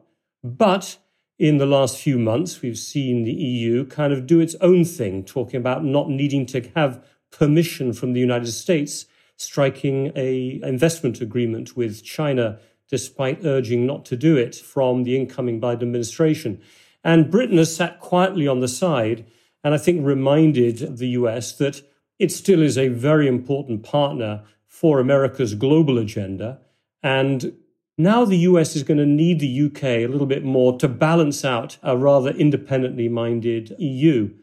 But 0.44 0.98
in 1.38 1.58
the 1.58 1.66
last 1.66 1.98
few 1.98 2.18
months, 2.18 2.62
we've 2.62 2.78
seen 2.78 3.24
the 3.24 3.34
EU 3.34 3.86
kind 3.86 4.14
of 4.14 4.28
do 4.28 4.40
its 4.40 4.56
own 4.62 4.86
thing, 4.86 5.24
talking 5.24 5.58
about 5.60 5.84
not 5.84 6.10
needing 6.10 6.46
to 6.48 6.70
have 6.76 7.04
permission 7.32 7.94
from 7.94 8.14
the 8.14 8.20
United 8.20 8.52
States, 8.52 9.06
striking 9.38 10.12
a 10.16 10.60
investment 10.64 11.20
agreement 11.20 11.76
with 11.76 12.04
China, 12.04 12.60
despite 12.90 13.46
urging 13.46 13.86
not 13.86 14.06
to 14.06 14.16
do 14.16 14.38
it 14.38 14.56
from 14.56 15.04
the 15.04 15.18
incoming 15.18 15.60
Biden 15.60 15.82
administration. 15.82 16.62
And 17.04 17.32
Britain 17.32 17.58
has 17.58 17.76
sat 17.76 18.00
quietly 18.00 18.48
on 18.48 18.60
the 18.60 18.68
side 18.68 19.26
and 19.64 19.74
I 19.74 19.78
think 19.78 20.06
reminded 20.06 20.98
the 20.98 21.10
US 21.10 21.54
that 21.58 21.82
it 22.20 22.32
still 22.32 22.62
is 22.62 22.78
a 22.78 22.90
very 22.90 23.28
important 23.28 23.84
partner 23.84 24.44
for 24.72 25.02
America's 25.02 25.54
global 25.54 26.00
agenda. 26.00 26.58
And 27.04 27.54
now 27.98 28.24
the 28.24 28.38
US 28.38 28.74
is 28.74 28.84
going 28.84 29.00
to 29.00 29.06
need 29.06 29.42
the 29.42 29.66
UK 29.66 29.84
a 29.84 30.08
little 30.08 30.26
bit 30.26 30.46
more 30.46 30.80
to 30.80 30.88
balance 30.88 31.44
out 31.44 31.78
a 31.84 31.98
rather 31.98 32.32
independently 32.32 33.10
minded 33.10 33.76
EU. 33.78 34.34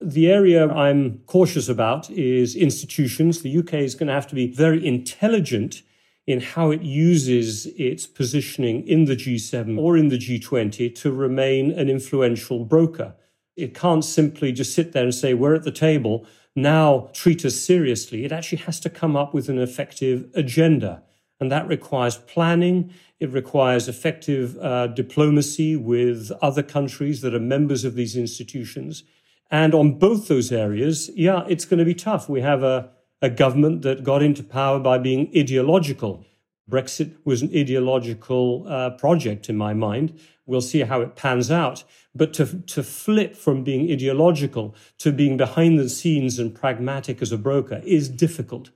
The 0.00 0.30
area 0.30 0.68
I'm 0.68 1.18
cautious 1.26 1.68
about 1.68 2.08
is 2.10 2.54
institutions. 2.54 3.42
The 3.42 3.58
UK 3.58 3.74
is 3.74 3.96
going 3.96 4.06
to 4.06 4.14
have 4.14 4.28
to 4.28 4.36
be 4.36 4.46
very 4.46 4.86
intelligent 4.86 5.82
in 6.28 6.40
how 6.40 6.70
it 6.70 6.82
uses 6.82 7.66
its 7.76 8.06
positioning 8.06 8.86
in 8.86 9.06
the 9.06 9.16
G7 9.16 9.78
or 9.80 9.96
in 9.96 10.08
the 10.08 10.16
G20 10.16 10.94
to 10.94 11.10
remain 11.10 11.72
an 11.72 11.88
influential 11.88 12.64
broker. 12.64 13.14
It 13.56 13.74
can't 13.74 14.04
simply 14.04 14.52
just 14.52 14.74
sit 14.74 14.92
there 14.92 15.04
and 15.04 15.14
say, 15.14 15.34
we're 15.34 15.54
at 15.54 15.64
the 15.64 15.72
table, 15.72 16.26
now 16.54 17.10
treat 17.12 17.44
us 17.44 17.56
seriously. 17.56 18.24
It 18.24 18.32
actually 18.32 18.58
has 18.58 18.80
to 18.80 18.90
come 18.90 19.16
up 19.16 19.32
with 19.34 19.48
an 19.48 19.58
effective 19.58 20.30
agenda. 20.34 21.02
And 21.40 21.50
that 21.50 21.66
requires 21.66 22.16
planning. 22.16 22.92
It 23.18 23.30
requires 23.30 23.88
effective 23.88 24.56
uh, 24.58 24.86
diplomacy 24.88 25.76
with 25.76 26.30
other 26.40 26.62
countries 26.62 27.20
that 27.22 27.34
are 27.34 27.40
members 27.40 27.84
of 27.84 27.94
these 27.94 28.16
institutions. 28.16 29.02
And 29.50 29.74
on 29.74 29.98
both 29.98 30.28
those 30.28 30.52
areas, 30.52 31.10
yeah, 31.14 31.44
it's 31.48 31.64
going 31.64 31.78
to 31.78 31.84
be 31.84 31.94
tough. 31.94 32.28
We 32.28 32.40
have 32.42 32.62
a, 32.62 32.90
a 33.20 33.28
government 33.28 33.82
that 33.82 34.04
got 34.04 34.22
into 34.22 34.42
power 34.42 34.78
by 34.78 34.98
being 34.98 35.30
ideological. 35.36 36.24
Brexit 36.70 37.16
was 37.24 37.42
an 37.42 37.50
ideological 37.54 38.64
uh, 38.68 38.90
project 38.90 39.48
in 39.48 39.56
my 39.56 39.74
mind. 39.74 40.18
We'll 40.46 40.60
see 40.60 40.80
how 40.80 41.00
it 41.00 41.16
pans 41.16 41.50
out. 41.50 41.84
But 42.14 42.34
to, 42.34 42.60
to 42.60 42.82
flip 42.82 43.36
from 43.36 43.64
being 43.64 43.90
ideological 43.90 44.74
to 44.98 45.12
being 45.12 45.36
behind 45.36 45.78
the 45.78 45.88
scenes 45.88 46.38
and 46.38 46.54
pragmatic 46.54 47.22
as 47.22 47.32
a 47.32 47.38
broker 47.38 47.80
is 47.84 48.08
difficult. 48.08 48.70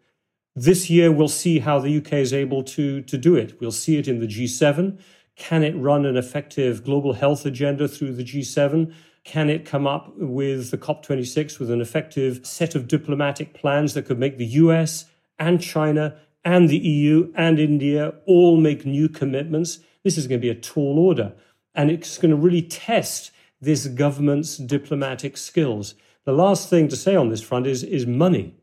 This 0.55 0.89
year, 0.89 1.13
we'll 1.13 1.29
see 1.29 1.59
how 1.59 1.79
the 1.79 1.99
UK 1.99 2.15
is 2.15 2.33
able 2.33 2.63
to, 2.65 3.03
to 3.03 3.19
do 3.19 3.37
it. 3.37 3.61
We'll 3.61 3.73
see 3.73 3.99
it 3.99 4.09
in 4.09 4.21
the 4.21 4.27
G7. 4.27 4.99
Can 5.35 5.63
it 5.63 5.77
run 5.77 6.07
an 6.07 6.17
effective 6.17 6.83
global 6.83 7.13
health 7.13 7.45
agenda 7.45 7.87
through 7.87 8.15
the 8.15 8.25
G7? 8.25 8.93
Can 9.25 9.51
it 9.51 9.67
come 9.67 9.87
up 9.87 10.17
with 10.17 10.71
the 10.71 10.79
COP26 10.79 11.59
with 11.59 11.71
an 11.71 11.83
effective 11.83 12.47
set 12.47 12.75
of 12.75 12.89
diplomatic 12.89 13.53
plans 13.53 13.93
that 13.95 14.07
could 14.07 14.19
make 14.19 14.39
the 14.39 14.47
US 14.47 15.07
and 15.39 15.61
China 15.61 16.17
and 16.43 16.69
the 16.71 16.79
EU 16.79 17.33
and 17.35 17.59
India 17.59 18.15
all 18.25 18.57
make 18.57 18.87
new 18.87 19.11
commitments? 19.11 19.81
This 20.05 20.17
is 20.17 20.27
going 20.27 20.41
to 20.41 20.43
be 20.43 20.49
a 20.49 20.55
tall 20.55 20.99
order. 20.99 21.35
And 21.77 21.91
it's 21.91 22.19
going 22.19 22.31
to 22.31 22.37
really 22.37 22.63
test 22.63 23.31
this 23.61 23.87
government's 23.87 24.57
diplomatic 24.57 25.37
skills. 25.37 25.95
The 26.25 26.33
last 26.33 26.69
thing 26.69 26.89
to 26.89 26.97
say 26.97 27.15
on 27.15 27.29
this 27.29 27.43
front 27.43 27.67
is, 27.67 27.85
is 27.85 28.07
money. 28.07 28.57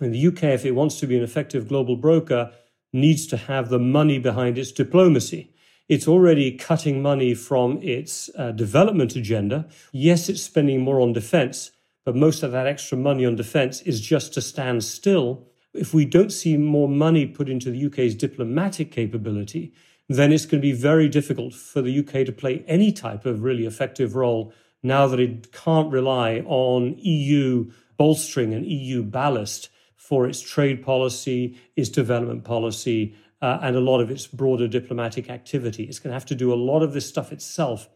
In 0.00 0.12
the 0.12 0.26
UK, 0.28 0.44
if 0.44 0.64
it 0.64 0.72
wants 0.72 0.98
to 1.00 1.06
be 1.06 1.16
an 1.16 1.24
effective 1.24 1.68
global 1.68 1.96
broker, 1.96 2.52
needs 2.92 3.26
to 3.26 3.36
have 3.36 3.68
the 3.68 3.78
money 3.78 4.18
behind 4.18 4.56
its 4.56 4.72
diplomacy. 4.72 5.52
It's 5.88 6.06
already 6.06 6.52
cutting 6.56 7.02
money 7.02 7.34
from 7.34 7.78
its 7.82 8.30
uh, 8.36 8.52
development 8.52 9.16
agenda. 9.16 9.66
Yes, 9.92 10.28
it's 10.28 10.42
spending 10.42 10.80
more 10.80 11.00
on 11.00 11.12
defense, 11.12 11.72
but 12.04 12.14
most 12.14 12.42
of 12.42 12.52
that 12.52 12.66
extra 12.66 12.96
money 12.96 13.26
on 13.26 13.36
defense 13.36 13.80
is 13.82 14.00
just 14.00 14.32
to 14.34 14.40
stand 14.40 14.84
still. 14.84 15.46
If 15.74 15.92
we 15.92 16.04
don't 16.04 16.32
see 16.32 16.56
more 16.56 16.88
money 16.88 17.26
put 17.26 17.48
into 17.48 17.70
the 17.70 17.86
UK's 17.86 18.14
diplomatic 18.14 18.92
capability, 18.92 19.72
then 20.08 20.32
it's 20.32 20.46
going 20.46 20.60
to 20.60 20.66
be 20.66 20.72
very 20.72 21.08
difficult 21.08 21.54
for 21.54 21.82
the 21.82 21.98
UK 21.98 22.24
to 22.26 22.32
play 22.32 22.64
any 22.66 22.90
type 22.92 23.26
of 23.26 23.42
really 23.42 23.66
effective 23.66 24.14
role 24.16 24.52
now 24.82 25.06
that 25.06 25.20
it 25.20 25.52
can't 25.52 25.92
rely 25.92 26.38
on 26.46 26.94
EU 26.98 27.70
bolstering 27.96 28.54
and 28.54 28.64
EU 28.66 29.02
ballast 29.02 29.68
for 29.96 30.26
its 30.26 30.40
trade 30.40 30.82
policy, 30.82 31.58
its 31.76 31.90
development 31.90 32.44
policy, 32.44 33.14
uh, 33.42 33.58
and 33.60 33.76
a 33.76 33.80
lot 33.80 34.00
of 34.00 34.10
its 34.10 34.26
broader 34.26 34.66
diplomatic 34.66 35.28
activity. 35.28 35.84
It's 35.84 35.98
going 35.98 36.10
to 36.10 36.14
have 36.14 36.26
to 36.26 36.34
do 36.34 36.52
a 36.52 36.56
lot 36.56 36.82
of 36.82 36.92
this 36.92 37.06
stuff 37.06 37.32
itself. 37.32 37.88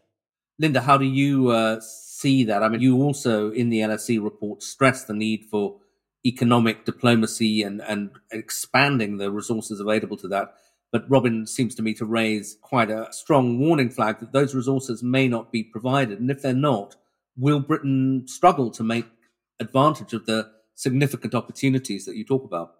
Linda, 0.59 0.81
how 0.81 0.97
do 0.97 1.05
you 1.05 1.49
uh, 1.49 1.79
see 1.81 2.43
that? 2.43 2.61
I 2.61 2.69
mean, 2.69 2.81
you 2.81 3.01
also 3.01 3.51
in 3.51 3.69
the 3.69 3.79
LSE 3.79 4.23
report 4.23 4.61
stress 4.61 5.05
the 5.05 5.13
need 5.13 5.45
for 5.49 5.79
economic 6.25 6.85
diplomacy 6.85 7.63
and, 7.63 7.81
and 7.81 8.11
expanding 8.31 9.17
the 9.17 9.31
resources 9.31 9.79
available 9.79 10.17
to 10.17 10.27
that. 10.29 10.53
But 10.93 11.09
Robin 11.09 11.47
seems 11.47 11.75
to 11.75 11.81
me 11.81 11.93
to 11.95 12.05
raise 12.05 12.55
quite 12.61 12.91
a 12.91 13.07
strong 13.11 13.59
warning 13.59 13.89
flag 13.89 14.19
that 14.19 14.31
those 14.31 14.55
resources 14.55 15.03
may 15.03 15.27
not 15.27 15.51
be 15.51 15.63
provided. 15.63 16.19
And 16.19 16.29
if 16.29 16.43
they're 16.43 16.53
not, 16.53 16.95
will 17.35 17.59
Britain 17.59 18.25
struggle 18.27 18.69
to 18.71 18.83
make 18.83 19.07
advantage 19.59 20.13
of 20.13 20.27
the 20.27 20.51
significant 20.75 21.33
opportunities 21.33 22.05
that 22.05 22.15
you 22.15 22.23
talk 22.23 22.43
about. 22.43 22.75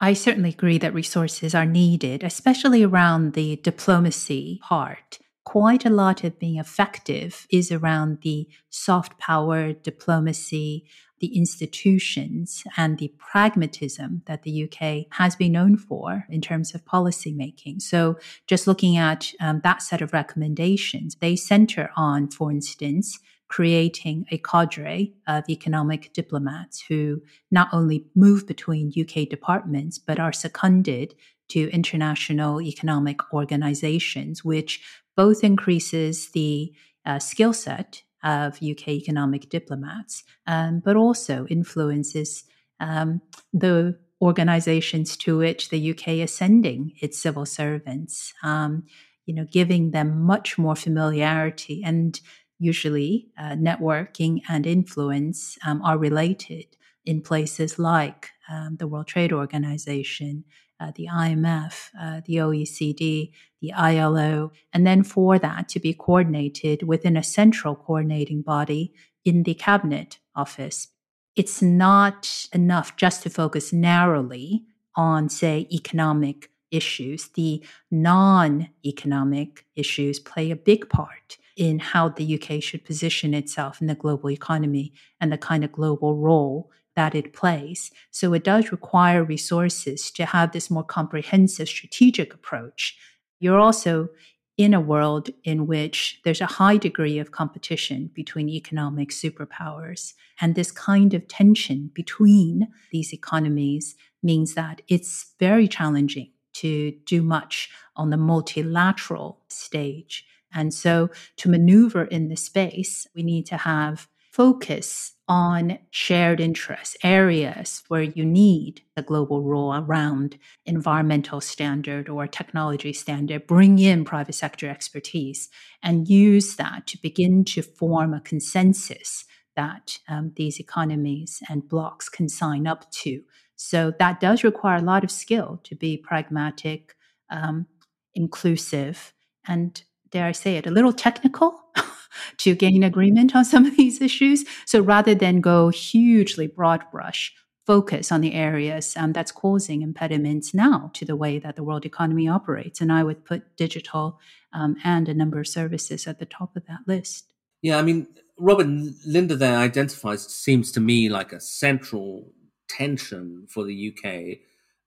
I 0.00 0.12
certainly 0.12 0.50
agree 0.50 0.78
that 0.78 0.94
resources 0.94 1.54
are 1.54 1.66
needed, 1.66 2.22
especially 2.22 2.82
around 2.82 3.34
the 3.34 3.56
diplomacy 3.56 4.60
part. 4.62 5.18
Quite 5.44 5.84
a 5.84 5.90
lot 5.90 6.24
of 6.24 6.38
being 6.38 6.58
effective 6.58 7.46
is 7.50 7.72
around 7.72 8.18
the 8.22 8.48
soft 8.68 9.18
power 9.18 9.72
diplomacy, 9.72 10.86
the 11.20 11.36
institutions, 11.36 12.64
and 12.76 12.98
the 12.98 13.12
pragmatism 13.18 14.22
that 14.26 14.42
the 14.42 14.64
UK 14.64 15.06
has 15.18 15.36
been 15.36 15.52
known 15.52 15.76
for 15.76 16.26
in 16.28 16.40
terms 16.40 16.74
of 16.74 16.84
policy 16.84 17.32
making. 17.32 17.80
So, 17.80 18.18
just 18.46 18.66
looking 18.66 18.96
at 18.96 19.32
um, 19.40 19.60
that 19.64 19.82
set 19.82 20.02
of 20.02 20.12
recommendations, 20.12 21.16
they 21.20 21.36
center 21.36 21.90
on, 21.96 22.30
for 22.30 22.50
instance, 22.50 23.18
creating 23.48 24.26
a 24.30 24.38
cadre 24.38 25.14
of 25.26 25.48
economic 25.48 26.12
diplomats 26.12 26.84
who 26.88 27.22
not 27.50 27.68
only 27.72 28.04
move 28.14 28.46
between 28.46 28.92
UK 28.98 29.28
departments, 29.28 29.98
but 29.98 30.20
are 30.20 30.32
seconded 30.32 31.14
to 31.48 31.70
international 31.70 32.60
economic 32.60 33.32
organizations, 33.32 34.44
which 34.44 34.82
both 35.16 35.42
increases 35.42 36.28
the 36.30 36.72
uh, 37.06 37.18
skill 37.18 37.52
set 37.52 38.02
of 38.22 38.62
UK 38.62 38.88
economic 38.88 39.48
diplomats, 39.48 40.24
um, 40.46 40.80
but 40.84 40.96
also 40.96 41.46
influences 41.48 42.44
um, 42.80 43.20
the 43.52 43.98
organizations 44.20 45.16
to 45.16 45.38
which 45.38 45.68
the 45.70 45.90
UK 45.90 46.08
is 46.08 46.32
sending 46.32 46.92
its 47.00 47.18
civil 47.18 47.46
servants. 47.46 48.32
Um, 48.42 48.84
you 49.26 49.34
know, 49.34 49.46
giving 49.52 49.90
them 49.90 50.22
much 50.22 50.56
more 50.56 50.74
familiarity 50.74 51.82
and 51.84 52.18
usually 52.58 53.28
uh, 53.38 53.50
networking 53.52 54.40
and 54.48 54.66
influence 54.66 55.58
um, 55.66 55.82
are 55.82 55.98
related 55.98 56.64
in 57.04 57.20
places 57.20 57.78
like 57.78 58.30
um, 58.48 58.76
the 58.76 58.86
World 58.86 59.06
Trade 59.06 59.32
Organization, 59.32 60.44
uh, 60.80 60.92
the 60.94 61.08
IMF, 61.12 61.90
uh, 62.00 62.20
the 62.24 62.36
OECD, 62.36 63.32
the 63.60 63.72
ILO, 63.72 64.52
and 64.72 64.86
then 64.86 65.02
for 65.02 65.38
that 65.38 65.68
to 65.70 65.80
be 65.80 65.92
coordinated 65.92 66.82
within 66.84 67.16
a 67.16 67.22
central 67.22 67.74
coordinating 67.74 68.42
body 68.42 68.92
in 69.24 69.42
the 69.42 69.54
cabinet 69.54 70.18
office. 70.34 70.88
It's 71.34 71.62
not 71.62 72.46
enough 72.52 72.96
just 72.96 73.22
to 73.22 73.30
focus 73.30 73.72
narrowly 73.72 74.64
on, 74.94 75.28
say, 75.28 75.68
economic 75.72 76.50
issues. 76.70 77.28
The 77.28 77.64
non 77.90 78.68
economic 78.84 79.64
issues 79.76 80.18
play 80.18 80.50
a 80.50 80.56
big 80.56 80.88
part 80.88 81.38
in 81.56 81.80
how 81.80 82.08
the 82.08 82.40
UK 82.40 82.62
should 82.62 82.84
position 82.84 83.34
itself 83.34 83.80
in 83.80 83.88
the 83.88 83.94
global 83.94 84.30
economy 84.30 84.92
and 85.20 85.32
the 85.32 85.38
kind 85.38 85.64
of 85.64 85.72
global 85.72 86.16
role 86.16 86.70
that 86.98 87.14
it 87.14 87.32
plays. 87.32 87.92
So 88.10 88.32
it 88.32 88.42
does 88.42 88.72
require 88.72 89.22
resources 89.22 90.10
to 90.10 90.26
have 90.26 90.50
this 90.50 90.68
more 90.68 90.82
comprehensive 90.82 91.68
strategic 91.68 92.34
approach. 92.34 92.98
You're 93.38 93.60
also 93.60 94.08
in 94.56 94.74
a 94.74 94.80
world 94.80 95.30
in 95.44 95.68
which 95.68 96.20
there's 96.24 96.40
a 96.40 96.54
high 96.60 96.76
degree 96.76 97.20
of 97.20 97.30
competition 97.30 98.10
between 98.14 98.48
economic 98.48 99.10
superpowers. 99.10 100.14
And 100.40 100.56
this 100.56 100.72
kind 100.72 101.14
of 101.14 101.28
tension 101.28 101.92
between 101.94 102.66
these 102.90 103.12
economies 103.12 103.94
means 104.20 104.54
that 104.54 104.82
it's 104.88 105.34
very 105.38 105.68
challenging 105.68 106.32
to 106.54 106.90
do 107.06 107.22
much 107.22 107.70
on 107.94 108.10
the 108.10 108.16
multilateral 108.16 109.38
stage. 109.48 110.26
And 110.52 110.74
so 110.74 111.10
to 111.36 111.48
maneuver 111.48 112.02
in 112.02 112.26
this 112.28 112.42
space, 112.42 113.06
we 113.14 113.22
need 113.22 113.46
to 113.46 113.58
have 113.58 114.08
focus 114.38 115.16
on 115.26 115.76
shared 115.90 116.38
interests, 116.38 116.96
areas 117.02 117.82
where 117.88 118.04
you 118.04 118.24
need 118.24 118.80
a 118.96 119.02
global 119.02 119.42
rule 119.42 119.74
around 119.74 120.38
environmental 120.64 121.40
standard 121.40 122.08
or 122.08 122.24
technology 122.28 122.92
standard, 122.92 123.48
bring 123.48 123.80
in 123.80 124.04
private 124.04 124.34
sector 124.36 124.70
expertise 124.70 125.48
and 125.82 126.08
use 126.08 126.54
that 126.54 126.86
to 126.86 126.96
begin 127.02 127.44
to 127.44 127.62
form 127.62 128.14
a 128.14 128.20
consensus 128.20 129.24
that 129.56 129.98
um, 130.08 130.30
these 130.36 130.60
economies 130.60 131.42
and 131.50 131.68
blocs 131.68 132.08
can 132.08 132.28
sign 132.28 132.68
up 132.68 132.88
to. 132.92 133.20
So 133.56 133.92
that 133.98 134.20
does 134.20 134.44
require 134.44 134.76
a 134.76 134.82
lot 134.82 135.02
of 135.02 135.10
skill 135.10 135.60
to 135.64 135.74
be 135.74 135.96
pragmatic, 135.96 136.94
um, 137.28 137.66
inclusive, 138.14 139.12
and 139.48 139.82
dare 140.10 140.26
I 140.26 140.32
say 140.32 140.56
it, 140.58 140.68
a 140.68 140.70
little 140.70 140.92
technical 140.92 141.60
to 142.38 142.54
gain 142.54 142.82
agreement 142.82 143.34
on 143.34 143.44
some 143.52 143.66
of 143.66 143.76
these 143.76 144.00
issues. 144.00 144.44
So 144.66 144.80
rather 144.80 145.14
than 145.14 145.40
go 145.40 145.68
hugely 145.68 146.46
broad 146.46 146.84
brush, 146.90 147.32
focus 147.66 148.10
on 148.10 148.22
the 148.22 148.32
areas 148.32 148.96
um, 148.96 149.12
that's 149.12 149.30
causing 149.30 149.82
impediments 149.82 150.54
now 150.54 150.90
to 150.94 151.04
the 151.04 151.14
way 151.14 151.38
that 151.38 151.54
the 151.54 151.62
world 151.62 151.84
economy 151.84 152.26
operates. 152.26 152.80
And 152.80 152.90
I 152.90 153.02
would 153.02 153.26
put 153.26 153.58
digital 153.58 154.18
um, 154.54 154.76
and 154.84 155.06
a 155.06 155.12
number 155.12 155.38
of 155.38 155.46
services 155.46 156.06
at 156.06 156.18
the 156.18 156.24
top 156.24 156.56
of 156.56 156.64
that 156.66 156.80
list. 156.86 157.34
Yeah, 157.60 157.78
I 157.78 157.82
mean, 157.82 158.06
Robin 158.38 158.94
Linda 159.06 159.36
there 159.36 159.58
identifies, 159.58 160.26
seems 160.26 160.72
to 160.72 160.80
me 160.80 161.10
like 161.10 161.32
a 161.32 161.40
central 161.40 162.32
tension 162.68 163.46
for 163.50 163.64
the 163.64 163.92
UK, 163.92 164.38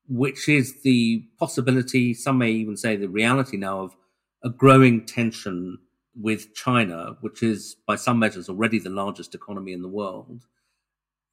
which 0.08 0.50
is 0.50 0.82
the 0.82 1.24
possibility, 1.38 2.16
some 2.16 2.40
may 2.40 2.52
even 2.52 2.78
say 2.78 2.96
the 2.96 3.10
reality 3.10 3.58
now 3.58 3.82
of 3.82 3.96
a 4.44 4.50
growing 4.50 5.06
tension 5.06 5.78
with 6.20 6.54
China, 6.54 7.18
which 7.22 7.44
is 7.44 7.76
by 7.88 7.96
some 7.96 8.20
measures 8.20 8.50
already 8.50 8.80
the 8.80 8.90
largest 8.90 9.34
economy 9.36 9.74
in 9.74 9.82
the 9.82 9.88
world. 9.88 10.46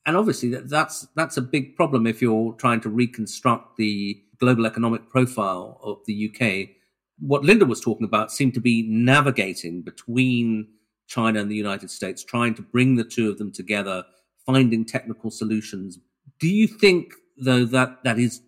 And 0.07 0.17
obviously 0.17 0.49
that's 0.49 1.07
that's 1.17 1.37
a 1.37 1.43
big 1.43 1.77
problem 1.77 2.07
if 2.07 2.23
you're 2.23 2.55
trying 2.55 2.81
to 2.83 2.89
reconstruct 2.89 3.77
the 3.77 4.23
global 4.39 4.67
economic 4.67 5.09
profile 5.11 5.79
of 5.83 5.99
the 6.07 6.31
UK. 6.31 6.71
What 7.19 7.45
Linda 7.45 7.67
was 7.67 7.81
talking 7.81 8.07
about 8.07 8.33
seemed 8.33 8.55
to 8.55 8.61
be 8.61 8.87
navigating 8.89 9.83
between 9.83 10.69
China 11.09 11.41
and 11.41 11.51
the 11.51 11.57
United 11.57 11.91
States, 11.91 12.23
trying 12.23 12.55
to 12.55 12.63
bring 12.63 12.95
the 12.95 13.05
two 13.05 13.29
of 13.29 13.39
them 13.39 13.51
together, 13.51 14.05
finding 14.47 14.85
technical 14.85 15.31
solutions. 15.31 15.99
Do 16.39 16.49
you 16.49 16.67
think 16.67 17.15
though 17.37 17.65
that 17.65 18.05
that 18.05 18.19
is 18.19 18.41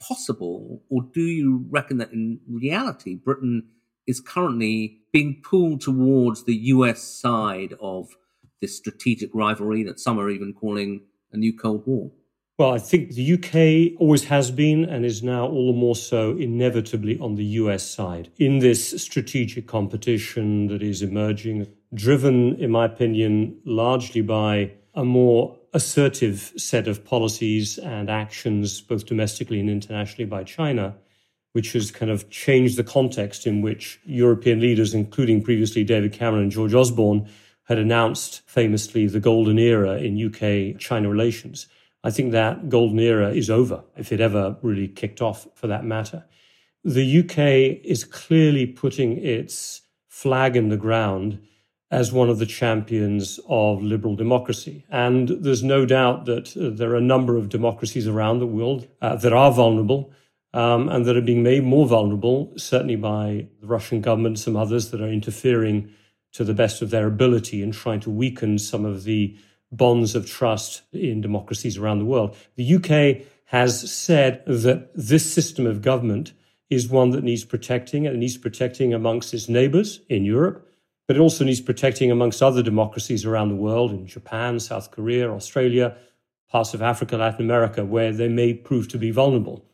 possible, 0.00 0.82
or 0.88 1.02
do 1.12 1.22
you 1.22 1.66
reckon 1.70 1.98
that 1.98 2.12
in 2.12 2.40
reality 2.48 3.14
Britain 3.14 3.66
is 4.08 4.20
currently 4.20 4.98
being 5.12 5.40
pulled 5.44 5.82
towards 5.82 6.44
the 6.44 6.56
US 6.74 7.00
side 7.00 7.74
of 7.80 8.08
this 8.60 8.76
strategic 8.76 9.30
rivalry 9.32 9.84
that 9.84 10.00
some 10.00 10.18
are 10.18 10.30
even 10.30 10.52
calling 10.52 11.02
a 11.30 11.36
new 11.36 11.56
Cold 11.56 11.86
War? 11.86 12.10
Well, 12.58 12.72
I 12.72 12.78
think 12.78 13.12
the 13.12 13.34
UK 13.34 14.00
always 14.00 14.24
has 14.24 14.50
been 14.50 14.84
and 14.84 15.04
is 15.04 15.22
now 15.22 15.46
all 15.46 15.72
the 15.72 15.78
more 15.78 15.94
so 15.94 16.36
inevitably 16.36 17.16
on 17.20 17.36
the 17.36 17.44
US 17.44 17.84
side 17.84 18.30
in 18.38 18.58
this 18.58 19.00
strategic 19.00 19.68
competition 19.68 20.66
that 20.68 20.82
is 20.82 21.02
emerging, 21.02 21.68
driven, 21.94 22.56
in 22.56 22.70
my 22.70 22.86
opinion, 22.86 23.60
largely 23.64 24.22
by 24.22 24.72
a 24.94 25.04
more 25.04 25.56
assertive 25.74 26.52
set 26.56 26.88
of 26.88 27.04
policies 27.04 27.78
and 27.78 28.10
actions, 28.10 28.80
both 28.80 29.06
domestically 29.06 29.60
and 29.60 29.70
internationally, 29.70 30.24
by 30.24 30.42
China 30.42 30.96
which 31.52 31.72
has 31.72 31.90
kind 31.90 32.10
of 32.10 32.28
changed 32.30 32.76
the 32.76 32.84
context 32.84 33.46
in 33.46 33.62
which 33.62 34.00
European 34.04 34.60
leaders, 34.60 34.94
including 34.94 35.42
previously 35.42 35.84
David 35.84 36.12
Cameron 36.12 36.44
and 36.44 36.52
George 36.52 36.74
Osborne, 36.74 37.28
had 37.64 37.78
announced 37.78 38.42
famously 38.46 39.06
the 39.06 39.20
golden 39.20 39.58
era 39.58 39.96
in 39.96 40.24
UK 40.24 40.78
China 40.80 41.08
relations. 41.08 41.66
I 42.04 42.10
think 42.10 42.32
that 42.32 42.68
golden 42.68 42.98
era 42.98 43.30
is 43.30 43.50
over, 43.50 43.84
if 43.96 44.12
it 44.12 44.20
ever 44.20 44.56
really 44.62 44.88
kicked 44.88 45.20
off 45.20 45.46
for 45.54 45.66
that 45.66 45.84
matter. 45.84 46.24
The 46.84 47.20
UK 47.20 47.84
is 47.84 48.04
clearly 48.04 48.64
putting 48.64 49.18
its 49.18 49.82
flag 50.06 50.56
in 50.56 50.68
the 50.68 50.76
ground 50.76 51.40
as 51.90 52.12
one 52.12 52.28
of 52.28 52.38
the 52.38 52.46
champions 52.46 53.40
of 53.48 53.82
liberal 53.82 54.14
democracy. 54.14 54.84
And 54.90 55.28
there's 55.28 55.62
no 55.62 55.86
doubt 55.86 56.26
that 56.26 56.52
there 56.56 56.90
are 56.90 56.96
a 56.96 57.00
number 57.00 57.36
of 57.36 57.48
democracies 57.48 58.06
around 58.06 58.38
the 58.38 58.46
world 58.46 58.86
uh, 59.00 59.16
that 59.16 59.32
are 59.32 59.52
vulnerable 59.52 60.12
um, 60.54 60.88
and 60.88 61.04
that 61.04 61.16
are 61.16 61.22
being 61.22 61.42
made 61.42 61.64
more 61.64 61.86
vulnerable, 61.86 62.52
certainly 62.56 62.96
by 62.96 63.46
the 63.60 63.66
Russian 63.66 64.00
government, 64.00 64.38
some 64.38 64.56
others 64.56 64.90
that 64.90 65.00
are 65.00 65.12
interfering 65.12 65.90
to 66.32 66.44
the 66.44 66.54
best 66.54 66.82
of 66.82 66.90
their 66.90 67.06
ability 67.06 67.62
in 67.62 67.72
trying 67.72 68.00
to 68.00 68.10
weaken 68.10 68.58
some 68.58 68.84
of 68.84 69.04
the 69.04 69.36
bonds 69.70 70.14
of 70.14 70.28
trust 70.28 70.82
in 70.92 71.20
democracies 71.20 71.76
around 71.76 71.98
the 71.98 72.04
world. 72.04 72.36
The 72.56 72.76
UK 72.76 73.26
has 73.46 73.90
said 73.90 74.42
that 74.46 74.90
this 74.94 75.30
system 75.30 75.66
of 75.66 75.82
government 75.82 76.32
is 76.70 76.88
one 76.88 77.10
that 77.10 77.24
needs 77.24 77.44
protecting 77.44 78.06
and 78.06 78.16
it 78.16 78.18
needs 78.18 78.36
protecting 78.36 78.92
amongst 78.92 79.32
its 79.32 79.48
neighbors 79.48 80.00
in 80.08 80.24
Europe, 80.24 80.68
but 81.06 81.16
it 81.16 81.20
also 81.20 81.44
needs 81.44 81.60
protecting 81.60 82.10
amongst 82.10 82.42
other 82.42 82.62
democracies 82.62 83.24
around 83.24 83.48
the 83.48 83.54
world 83.54 83.90
in 83.90 84.06
Japan, 84.06 84.60
South 84.60 84.90
Korea, 84.90 85.30
Australia, 85.30 85.96
parts 86.50 86.74
of 86.74 86.82
Africa, 86.82 87.16
Latin 87.16 87.44
America, 87.44 87.84
where 87.84 88.12
they 88.12 88.28
may 88.28 88.52
prove 88.52 88.88
to 88.88 88.98
be 88.98 89.10
vulnerable. 89.10 89.64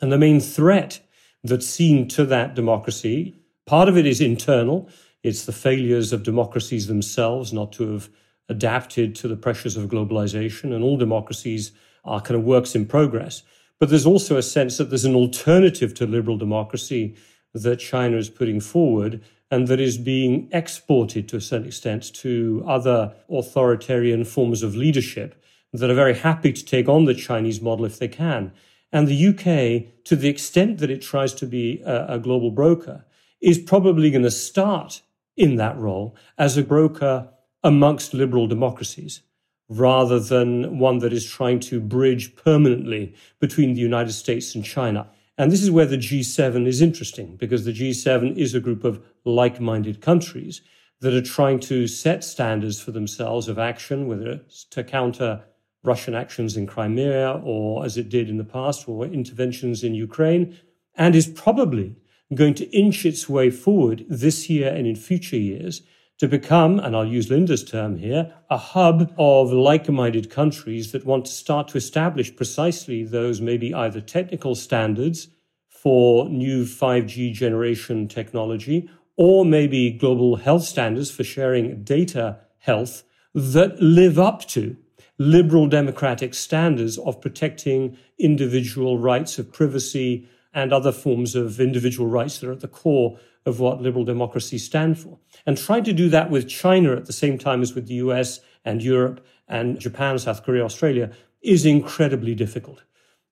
And 0.00 0.12
the 0.12 0.18
main 0.18 0.40
threat 0.40 1.00
that's 1.42 1.66
seen 1.66 2.08
to 2.08 2.24
that 2.26 2.54
democracy, 2.54 3.36
part 3.66 3.88
of 3.88 3.96
it 3.96 4.06
is 4.06 4.20
internal. 4.20 4.88
It's 5.22 5.44
the 5.44 5.52
failures 5.52 6.12
of 6.12 6.22
democracies 6.22 6.86
themselves 6.86 7.52
not 7.52 7.72
to 7.74 7.92
have 7.92 8.08
adapted 8.48 9.14
to 9.16 9.28
the 9.28 9.36
pressures 9.36 9.76
of 9.76 9.88
globalization. 9.88 10.74
And 10.74 10.82
all 10.82 10.96
democracies 10.96 11.72
are 12.04 12.20
kind 12.20 12.38
of 12.38 12.46
works 12.46 12.74
in 12.74 12.86
progress. 12.86 13.42
But 13.78 13.90
there's 13.90 14.06
also 14.06 14.36
a 14.36 14.42
sense 14.42 14.78
that 14.78 14.90
there's 14.90 15.04
an 15.04 15.14
alternative 15.14 15.92
to 15.94 16.06
liberal 16.06 16.38
democracy 16.38 17.16
that 17.52 17.76
China 17.76 18.16
is 18.16 18.30
putting 18.30 18.60
forward 18.60 19.22
and 19.50 19.68
that 19.68 19.80
is 19.80 19.98
being 19.98 20.48
exported 20.52 21.28
to 21.28 21.36
a 21.36 21.40
certain 21.40 21.68
extent 21.68 22.12
to 22.14 22.64
other 22.66 23.14
authoritarian 23.30 24.24
forms 24.24 24.62
of 24.62 24.74
leadership 24.74 25.42
that 25.72 25.90
are 25.90 25.94
very 25.94 26.14
happy 26.14 26.52
to 26.52 26.64
take 26.64 26.88
on 26.88 27.04
the 27.04 27.14
Chinese 27.14 27.60
model 27.60 27.84
if 27.84 27.98
they 27.98 28.08
can. 28.08 28.52
And 28.96 29.08
the 29.08 29.28
UK, 29.28 30.04
to 30.04 30.16
the 30.16 30.30
extent 30.30 30.78
that 30.78 30.90
it 30.90 31.02
tries 31.02 31.34
to 31.34 31.44
be 31.44 31.82
a, 31.84 32.14
a 32.14 32.18
global 32.18 32.50
broker, 32.50 33.04
is 33.42 33.58
probably 33.58 34.10
going 34.10 34.22
to 34.22 34.30
start 34.30 35.02
in 35.36 35.56
that 35.56 35.76
role 35.76 36.16
as 36.38 36.56
a 36.56 36.62
broker 36.62 37.28
amongst 37.62 38.14
liberal 38.14 38.46
democracies 38.46 39.20
rather 39.68 40.18
than 40.18 40.78
one 40.78 41.00
that 41.00 41.12
is 41.12 41.26
trying 41.26 41.60
to 41.60 41.78
bridge 41.78 42.34
permanently 42.36 43.14
between 43.38 43.74
the 43.74 43.82
United 43.82 44.12
States 44.12 44.54
and 44.54 44.64
China. 44.64 45.06
And 45.36 45.52
this 45.52 45.62
is 45.62 45.70
where 45.70 45.84
the 45.84 45.98
G7 45.98 46.66
is 46.66 46.80
interesting 46.80 47.36
because 47.36 47.66
the 47.66 47.74
G7 47.74 48.34
is 48.38 48.54
a 48.54 48.60
group 48.60 48.82
of 48.82 49.04
like 49.26 49.60
minded 49.60 50.00
countries 50.00 50.62
that 51.02 51.12
are 51.12 51.20
trying 51.20 51.60
to 51.60 51.86
set 51.86 52.24
standards 52.24 52.80
for 52.80 52.92
themselves 52.92 53.46
of 53.46 53.58
action, 53.58 54.06
whether 54.06 54.30
it's 54.30 54.64
to 54.70 54.82
counter 54.82 55.44
Russian 55.86 56.14
actions 56.14 56.56
in 56.56 56.66
Crimea 56.66 57.40
or 57.44 57.84
as 57.84 57.96
it 57.96 58.08
did 58.08 58.28
in 58.28 58.36
the 58.36 58.44
past, 58.44 58.88
or 58.88 59.06
interventions 59.06 59.82
in 59.84 59.94
Ukraine, 59.94 60.58
and 60.96 61.14
is 61.14 61.28
probably 61.28 61.96
going 62.34 62.54
to 62.54 62.68
inch 62.76 63.06
its 63.06 63.28
way 63.28 63.50
forward 63.50 64.04
this 64.08 64.50
year 64.50 64.74
and 64.74 64.86
in 64.86 64.96
future 64.96 65.36
years 65.36 65.82
to 66.18 66.26
become, 66.26 66.80
and 66.80 66.96
I'll 66.96 67.06
use 67.06 67.30
Linda's 67.30 67.62
term 67.62 67.98
here, 67.98 68.32
a 68.50 68.56
hub 68.56 69.14
of 69.18 69.52
like 69.52 69.88
minded 69.88 70.30
countries 70.30 70.92
that 70.92 71.04
want 71.04 71.26
to 71.26 71.32
start 71.32 71.68
to 71.68 71.78
establish 71.78 72.34
precisely 72.34 73.04
those 73.04 73.40
maybe 73.40 73.74
either 73.74 74.00
technical 74.00 74.54
standards 74.54 75.28
for 75.68 76.28
new 76.28 76.64
5G 76.64 77.32
generation 77.32 78.08
technology 78.08 78.88
or 79.16 79.44
maybe 79.44 79.90
global 79.90 80.36
health 80.36 80.64
standards 80.64 81.10
for 81.10 81.22
sharing 81.22 81.82
data 81.84 82.38
health 82.58 83.04
that 83.34 83.80
live 83.80 84.18
up 84.18 84.46
to 84.48 84.76
liberal 85.18 85.66
democratic 85.66 86.34
standards 86.34 86.98
of 86.98 87.20
protecting 87.20 87.96
individual 88.18 88.98
rights 88.98 89.38
of 89.38 89.52
privacy 89.52 90.28
and 90.52 90.72
other 90.72 90.92
forms 90.92 91.34
of 91.34 91.60
individual 91.60 92.08
rights 92.08 92.38
that 92.38 92.48
are 92.48 92.52
at 92.52 92.60
the 92.60 92.68
core 92.68 93.18
of 93.44 93.60
what 93.60 93.80
liberal 93.80 94.04
democracies 94.04 94.64
stand 94.64 94.98
for. 94.98 95.18
And 95.46 95.56
trying 95.56 95.84
to 95.84 95.92
do 95.92 96.08
that 96.08 96.30
with 96.30 96.48
China 96.48 96.96
at 96.96 97.06
the 97.06 97.12
same 97.12 97.38
time 97.38 97.62
as 97.62 97.74
with 97.74 97.86
the 97.86 97.94
US 97.94 98.40
and 98.64 98.82
Europe 98.82 99.24
and 99.48 99.78
Japan, 99.78 100.18
South 100.18 100.42
Korea, 100.42 100.64
Australia 100.64 101.12
is 101.42 101.64
incredibly 101.64 102.34
difficult. 102.34 102.82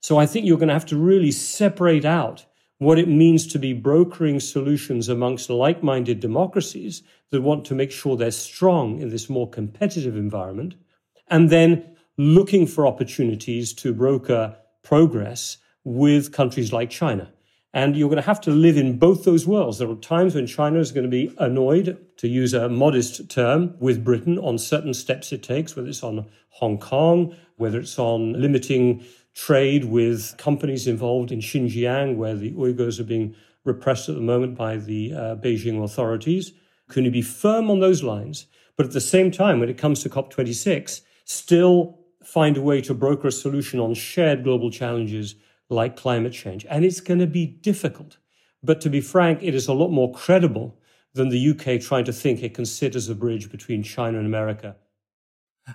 So 0.01 0.19
I 0.19 0.27
think 0.27 0.47
you're 0.47 0.59
going 0.59 0.69
to 0.69 0.75
have 0.75 0.87
to 0.87 0.97
really 0.97 1.33
separate 1.33 2.05
out 2.05 2.47
what 2.79 2.99
it 2.99 3.09
means 3.09 3.47
to 3.47 3.59
be 3.59 3.73
brokering 3.73 4.41
solutions 4.41 5.09
amongst 5.09 5.49
like 5.49 5.83
minded 5.83 6.21
democracies 6.21 7.03
that 7.31 7.41
want 7.41 7.65
to 7.67 7.75
make 7.75 7.91
sure 7.91 8.17
they're 8.17 8.31
strong 8.31 9.01
in 9.01 9.09
this 9.09 9.31
more 9.31 9.49
competitive 9.49 10.17
environment 10.17 10.75
and 11.29 11.51
then 11.51 11.97
looking 12.17 12.67
for 12.67 12.87
opportunities 12.87 13.73
to 13.75 13.93
broker 13.93 14.57
progress 14.83 15.59
with 15.85 16.33
countries 16.33 16.73
like 16.73 16.91
China. 16.91 17.31
And 17.73 17.97
you're 17.97 18.09
going 18.09 18.23
to 18.23 18.27
have 18.27 18.41
to 18.43 18.51
live 18.51 18.77
in 18.77 18.99
both 18.99 19.25
those 19.25 19.49
worlds. 19.49 19.79
There 19.79 19.91
are 19.91 19.97
times 19.97 20.37
when 20.37 20.47
China 20.47 20.79
is 20.79 20.93
going 20.93 21.05
to 21.05 21.11
be 21.11 21.35
annoyed, 21.39 21.99
to 22.19 22.29
use 22.29 22.55
a 22.55 22.69
modest 22.69 23.29
term, 23.29 23.75
with 23.81 24.05
Britain 24.05 24.39
on 24.39 24.59
certain 24.59 24.95
steps 24.95 25.33
it 25.33 25.43
takes, 25.43 25.75
whether 25.75 25.89
it's 25.89 26.05
on 26.05 26.27
Hong 26.51 26.79
Kong, 26.79 27.35
whether 27.57 27.81
it's 27.81 27.99
on 27.99 28.41
limiting 28.41 29.05
trade 29.35 29.87
with 29.87 30.37
companies 30.39 30.87
involved 30.87 31.33
in 31.33 31.41
Xinjiang, 31.41 32.15
where 32.15 32.37
the 32.37 32.53
Uyghurs 32.53 33.01
are 33.01 33.05
being 33.05 33.35
repressed 33.65 34.09
at 34.09 34.15
the 34.15 34.21
moment 34.21 34.57
by 34.57 34.77
the 34.77 35.13
uh, 35.13 35.37
Beijing 35.37 35.83
authorities. 35.83 36.53
Can 36.89 37.05
you 37.05 37.11
be 37.11 37.23
firm 37.23 37.71
on 37.73 37.81
those 37.81 38.05
lines? 38.05 38.47
But 38.77 38.87
at 38.87 38.93
the 38.93 39.01
same 39.01 39.33
time, 39.33 39.59
when 39.59 39.69
it 39.69 39.79
comes 39.79 40.01
to 40.03 40.09
COP26, 40.09 41.01
still 41.25 41.99
find 42.25 42.57
a 42.57 42.63
way 42.63 42.81
to 42.81 42.95
broker 42.95 43.29
a 43.29 43.33
solution 43.33 43.81
on 43.81 43.95
shared 43.95 44.45
global 44.45 44.71
challenges 44.71 45.37
like 45.69 45.97
climate 45.97 46.33
change. 46.33 46.67
And 46.69 46.85
it's 46.85 47.01
going 47.01 47.21
to 47.21 47.27
be 47.27 47.47
difficult. 47.47 48.19
But 48.63 48.81
to 48.83 48.91
be 48.91 49.01
frank, 49.01 49.43
it 49.43 49.55
is 49.55 49.69
a 49.69 49.75
lot 49.75 49.89
more 49.89 50.13
credible 50.13 50.79
than 51.13 51.29
the 51.29 51.51
UK 51.51 51.81
trying 51.81 52.05
to 52.05 52.13
think 52.13 52.43
it 52.43 52.55
can 52.55 52.67
sit 52.67 52.97
as 52.97 53.09
a 53.09 53.15
bridge 53.15 53.51
between 53.51 53.83
China 53.83 54.19
and 54.19 54.27
America. 54.27 54.77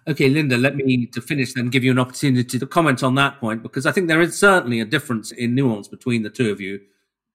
Okay, 0.08 0.30
Linda, 0.30 0.58
let 0.58 0.76
me 0.76 1.08
to 1.08 1.22
finish 1.22 1.54
then 1.54 1.70
give 1.70 1.84
you 1.84 1.92
an 1.92 2.00
opportunity 2.00 2.60
to 2.60 2.68
comment 2.68 3.02
on 3.02 3.16
that 3.16 3.40
point 3.40 3.64
because 3.64 3.86
I 3.86 3.92
think 3.92 4.08
there 4.08 4.22
is 4.22 4.38
certainly 4.38 4.80
a 4.80 4.86
difference 4.86 5.32
in 5.32 5.56
nuance 5.56 5.88
between 5.88 6.22
the 6.22 6.30
two 6.30 6.52
of 6.52 6.62
you. 6.62 6.80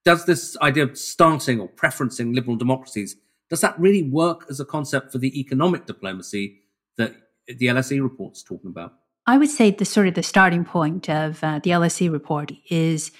Does 0.04 0.24
this 0.24 0.56
idea 0.58 0.84
of 0.84 0.96
starting 0.96 1.60
or 1.60 1.68
preferencing 1.68 2.34
liberal 2.34 2.56
democracies 2.56 3.16
does 3.50 3.60
that 3.60 3.78
really 3.78 4.02
work 4.02 4.46
as 4.48 4.60
a 4.60 4.64
concept 4.64 5.12
for 5.12 5.18
the 5.18 5.38
economic 5.38 5.86
diplomacy 5.86 6.60
that 6.96 7.14
the 7.46 7.66
LSE 7.66 8.02
report's 8.02 8.42
talking 8.42 8.70
about? 8.70 8.94
I 9.26 9.38
would 9.38 9.48
say 9.48 9.70
the 9.70 9.84
sort 9.84 10.08
of 10.08 10.14
the 10.14 10.22
starting 10.22 10.64
point 10.64 11.08
of 11.08 11.42
uh, 11.42 11.60
the 11.62 11.70
LSE 11.70 12.12
report 12.12 12.52
is 12.68 13.10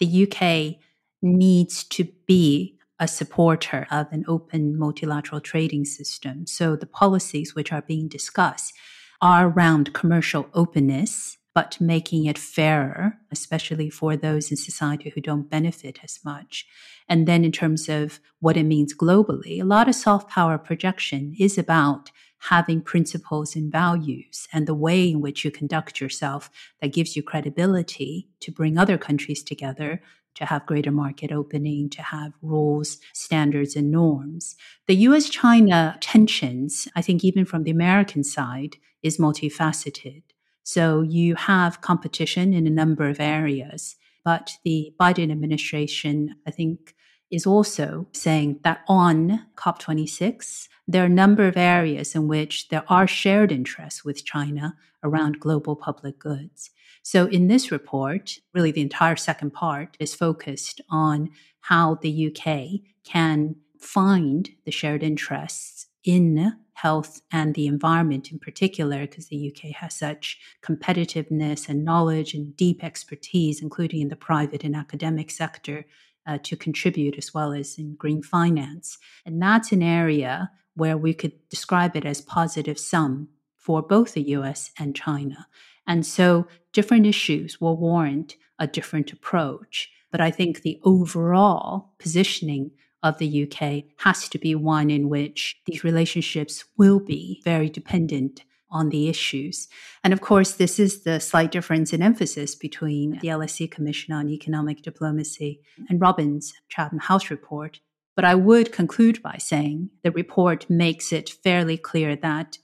the 0.00 0.26
UK 0.26 0.80
needs 1.22 1.84
to 1.84 2.04
be 2.26 2.78
a 2.98 3.08
supporter 3.08 3.86
of 3.90 4.06
an 4.12 4.24
open 4.28 4.78
multilateral 4.78 5.40
trading 5.40 5.84
system. 5.84 6.46
So 6.46 6.76
the 6.76 6.86
policies 6.86 7.54
which 7.54 7.72
are 7.72 7.82
being 7.82 8.08
discussed 8.08 8.72
are 9.20 9.48
around 9.48 9.94
commercial 9.94 10.48
openness, 10.54 11.38
but 11.54 11.80
making 11.80 12.26
it 12.26 12.38
fairer, 12.38 13.18
especially 13.30 13.90
for 13.90 14.16
those 14.16 14.50
in 14.50 14.56
society 14.56 15.10
who 15.10 15.20
don't 15.20 15.50
benefit 15.50 16.00
as 16.02 16.18
much. 16.24 16.66
And 17.08 17.26
then 17.26 17.44
in 17.44 17.52
terms 17.52 17.88
of 17.88 18.20
what 18.40 18.56
it 18.56 18.64
means 18.64 18.94
globally, 18.94 19.60
a 19.60 19.64
lot 19.64 19.88
of 19.88 19.94
soft 19.94 20.30
power 20.30 20.58
projection 20.58 21.34
is 21.38 21.58
about 21.58 22.10
having 22.50 22.80
principles 22.82 23.56
and 23.56 23.72
values 23.72 24.46
and 24.52 24.66
the 24.66 24.74
way 24.74 25.10
in 25.10 25.20
which 25.20 25.44
you 25.44 25.50
conduct 25.50 26.00
yourself 26.00 26.50
that 26.80 26.92
gives 26.92 27.16
you 27.16 27.22
credibility 27.22 28.28
to 28.40 28.52
bring 28.52 28.76
other 28.76 28.98
countries 28.98 29.42
together 29.42 30.02
to 30.34 30.44
have 30.44 30.66
greater 30.66 30.90
market 30.90 31.32
opening, 31.32 31.88
to 31.88 32.02
have 32.02 32.32
rules, 32.42 32.98
standards, 33.12 33.76
and 33.76 33.90
norms. 33.90 34.56
The 34.86 34.96
US 35.08 35.30
China 35.30 35.96
tensions, 36.00 36.88
I 36.94 37.02
think, 37.02 37.24
even 37.24 37.44
from 37.44 37.62
the 37.62 37.70
American 37.70 38.24
side, 38.24 38.76
is 39.02 39.18
multifaceted. 39.18 40.22
So 40.64 41.02
you 41.02 41.36
have 41.36 41.80
competition 41.80 42.52
in 42.52 42.66
a 42.66 42.70
number 42.70 43.08
of 43.08 43.20
areas, 43.20 43.96
but 44.24 44.52
the 44.64 44.92
Biden 45.00 45.30
administration, 45.30 46.36
I 46.46 46.50
think, 46.50 46.94
is 47.34 47.46
also 47.46 48.06
saying 48.12 48.60
that 48.62 48.80
on 48.88 49.46
COP26, 49.56 50.68
there 50.86 51.02
are 51.02 51.06
a 51.06 51.20
number 51.22 51.46
of 51.46 51.56
areas 51.56 52.14
in 52.14 52.28
which 52.28 52.68
there 52.68 52.84
are 52.88 53.06
shared 53.06 53.50
interests 53.50 54.04
with 54.04 54.24
China 54.24 54.76
around 55.02 55.40
global 55.40 55.74
public 55.74 56.18
goods. 56.18 56.70
So 57.02 57.26
in 57.26 57.48
this 57.48 57.70
report, 57.70 58.38
really 58.54 58.70
the 58.70 58.80
entire 58.80 59.16
second 59.16 59.52
part 59.52 59.96
is 59.98 60.14
focused 60.14 60.80
on 60.90 61.30
how 61.60 61.96
the 61.96 62.28
UK 62.28 62.80
can 63.04 63.56
find 63.78 64.48
the 64.64 64.70
shared 64.70 65.02
interests 65.02 65.86
in 66.04 66.54
health 66.74 67.20
and 67.30 67.54
the 67.54 67.66
environment 67.66 68.32
in 68.32 68.38
particular, 68.38 69.00
because 69.02 69.28
the 69.28 69.52
UK 69.54 69.70
has 69.76 69.94
such 69.94 70.38
competitiveness 70.62 71.68
and 71.68 71.84
knowledge 71.84 72.34
and 72.34 72.56
deep 72.56 72.82
expertise, 72.82 73.62
including 73.62 74.00
in 74.00 74.08
the 74.08 74.16
private 74.16 74.64
and 74.64 74.74
academic 74.74 75.30
sector, 75.30 75.86
uh, 76.26 76.38
to 76.42 76.56
contribute 76.56 77.16
as 77.16 77.34
well 77.34 77.52
as 77.52 77.78
in 77.78 77.94
green 77.96 78.22
finance. 78.22 78.98
And 79.24 79.40
that's 79.40 79.72
an 79.72 79.82
area 79.82 80.50
where 80.74 80.96
we 80.96 81.14
could 81.14 81.32
describe 81.48 81.96
it 81.96 82.04
as 82.04 82.20
positive 82.20 82.78
sum 82.78 83.28
for 83.56 83.82
both 83.82 84.14
the 84.14 84.28
US 84.30 84.70
and 84.78 84.94
China. 84.94 85.46
And 85.86 86.04
so 86.04 86.46
different 86.72 87.06
issues 87.06 87.60
will 87.60 87.76
warrant 87.76 88.36
a 88.58 88.66
different 88.66 89.12
approach. 89.12 89.90
But 90.10 90.20
I 90.20 90.30
think 90.30 90.62
the 90.62 90.80
overall 90.84 91.92
positioning 91.98 92.70
of 93.02 93.18
the 93.18 93.44
UK 93.44 93.84
has 93.98 94.28
to 94.30 94.38
be 94.38 94.54
one 94.54 94.90
in 94.90 95.08
which 95.08 95.60
these 95.66 95.84
relationships 95.84 96.64
will 96.78 97.00
be 97.00 97.42
very 97.44 97.68
dependent 97.68 98.44
on 98.74 98.90
the 98.90 99.08
issues. 99.08 99.68
And 100.02 100.12
of 100.12 100.20
course, 100.20 100.52
this 100.52 100.78
is 100.78 101.04
the 101.04 101.20
slight 101.20 101.52
difference 101.52 101.92
in 101.92 102.02
emphasis 102.02 102.54
between 102.56 103.12
the 103.20 103.28
LSE 103.28 103.70
Commission 103.70 104.12
on 104.12 104.28
Economic 104.28 104.82
Diplomacy 104.82 105.60
and 105.88 106.00
Robin's 106.00 106.52
Chatham 106.68 106.98
House 106.98 107.30
report. 107.30 107.80
But 108.16 108.24
I 108.24 108.34
would 108.34 108.72
conclude 108.72 109.22
by 109.22 109.36
saying 109.38 109.90
the 110.02 110.10
report 110.10 110.68
makes 110.68 111.12
it 111.12 111.30
fairly 111.30 111.76
clear 111.78 112.16
that 112.16 112.58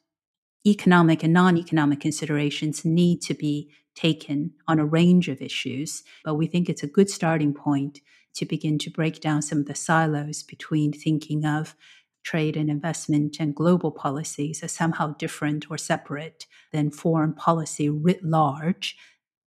economic 0.67 1.23
and 1.23 1.33
non 1.33 1.57
economic 1.57 2.01
considerations 2.01 2.85
need 2.85 3.23
to 3.23 3.35
be 3.35 3.71
taken 3.95 4.53
on 4.69 4.79
a 4.79 4.85
range 4.85 5.29
of 5.29 5.41
issues. 5.41 6.03
But 6.25 6.35
we 6.35 6.47
think 6.47 6.69
it's 6.69 6.83
a 6.83 6.89
good 6.89 7.09
starting 7.09 7.55
point 7.55 8.01
to 8.35 8.47
begin 8.47 8.79
to 8.79 8.91
break 8.91 9.21
down 9.21 9.43
some 9.43 9.59
of 9.59 9.67
the 9.67 9.75
silos 9.75 10.43
between 10.43 10.93
thinking 10.93 11.45
of 11.45 11.75
trade 12.23 12.57
and 12.57 12.71
investment 12.71 13.39
and 13.41 13.55
global 13.55 13.91
policies 13.91 14.63
are 14.63 14.69
somehow 14.69 15.15
different 15.15 15.71
or 15.71 15.79
separate 15.79 16.47
than 16.73 16.91
foreign 16.91 17.33
policy 17.33 17.89
writ 17.89 18.23
large, 18.25 18.97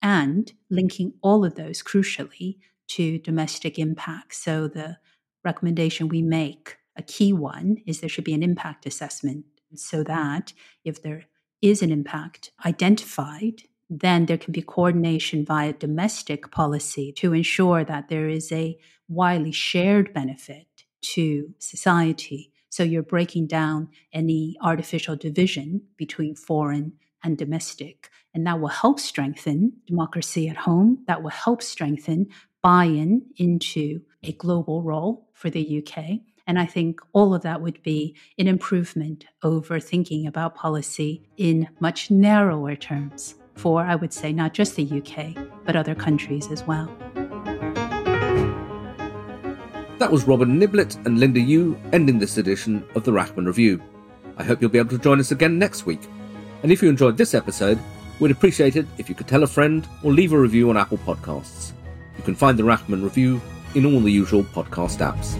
and 0.02 0.54
linking 0.70 1.14
all 1.22 1.46
of 1.46 1.56
those 1.56 1.82
crucially 1.82 2.58
to 2.88 3.20
domestic 3.20 3.80
impact. 3.80 4.36
So 4.36 4.68
the 4.68 4.98
recommendation 5.44 6.10
we 6.10 6.22
make, 6.22 6.78
a 6.96 7.02
key 7.02 7.34
one, 7.34 7.78
is 7.86 8.00
there 8.00 8.10
should 8.10 8.24
be 8.24 8.34
an 8.34 8.44
impact 8.44 8.86
assessment 8.86 9.46
so 9.76 10.04
that 10.04 10.54
if 10.84 11.02
there 11.02 11.26
is 11.62 11.82
an 11.82 11.92
impact 11.92 12.52
identified, 12.66 13.64
then 13.90 14.26
there 14.26 14.38
can 14.38 14.52
be 14.52 14.62
coordination 14.62 15.46
via 15.46 15.74
domestic 15.74 16.52
policy 16.52 17.12
to 17.14 17.34
ensure 17.34 17.84
that 17.84 18.10
there 18.10 18.28
is 18.28 18.52
a 18.52 18.78
widely 19.08 19.52
shared 19.52 20.14
benefit 20.14 20.68
to 21.02 21.54
society 21.60 22.53
so 22.74 22.82
you're 22.82 23.04
breaking 23.04 23.46
down 23.46 23.88
any 24.14 24.58
artificial 24.60 25.16
division 25.16 25.80
between 25.96 26.34
foreign 26.34 26.94
and 27.24 27.38
domestic. 27.38 28.10
And 28.34 28.48
that 28.48 28.60
will 28.60 28.68
help 28.68 29.00
strengthen 29.00 29.74
democracy 29.86 30.50
at 30.50 30.58
home. 30.58 31.04
That 31.06 31.22
will 31.22 31.30
help 31.30 31.62
strengthen 31.62 32.30
buy 32.64 32.86
in 32.86 33.28
into 33.36 34.02
a 34.24 34.32
global 34.32 34.82
role 34.82 35.30
for 35.34 35.52
the 35.52 35.86
UK. 35.86 36.22
And 36.48 36.58
I 36.58 36.66
think 36.66 37.00
all 37.12 37.36
of 37.36 37.44
that 37.44 37.62
would 37.62 37.80
be 37.84 38.16
an 38.40 38.48
improvement 38.48 39.26
over 39.44 39.80
thinking 39.80 40.26
about 40.26 40.56
policy 40.56 41.30
in 41.38 41.70
much 41.80 42.10
narrower 42.10 42.76
terms 42.76 43.36
for, 43.54 43.84
I 43.84 43.94
would 43.94 44.14
say, 44.14 44.34
not 44.34 44.56
just 44.56 44.78
the 44.78 45.00
UK, 45.00 45.38
but 45.64 45.76
other 45.76 45.94
countries 45.94 46.50
as 46.50 46.64
well. 46.64 46.92
That 50.04 50.12
was 50.12 50.28
Robin 50.28 50.60
Niblett 50.60 50.98
and 51.06 51.18
Linda 51.18 51.40
Yueh 51.40 51.80
ending 51.94 52.20
this 52.20 52.38
edition 52.38 52.84
of 52.94 53.06
the 53.06 53.12
Rachman 53.14 53.48
Review. 53.48 53.82
I 54.36 54.44
hope 54.44 54.60
you'll 54.60 54.70
be 54.70 54.78
able 54.78 54.90
to 54.90 54.98
join 54.98 55.22
us 55.22 55.32
again 55.32 55.58
next 55.58 55.86
week. 55.86 56.02
And 56.62 56.74
if 56.74 56.84
you 56.84 56.90
enjoyed 56.90 57.16
this 57.16 57.34
episode, 57.34 57.80
we'd 58.20 58.30
appreciate 58.30 58.76
it 58.76 58.86
if 58.98 59.08
you 59.08 59.16
could 59.16 59.30
tell 59.30 59.44
a 59.44 59.48
friend 59.48 59.88
or 60.04 60.12
leave 60.12 60.34
a 60.34 60.38
review 60.38 60.70
on 60.70 60.76
Apple 60.76 60.98
Podcasts. 60.98 61.72
You 62.18 62.24
can 62.26 62.36
find 62.36 62.60
the 62.60 62.64
Rachman 62.64 63.02
Review 63.02 63.40
in 63.76 63.86
all 63.86 64.02
the 64.02 64.12
usual 64.12 64.44
podcast 64.44 64.98
apps. 64.98 65.40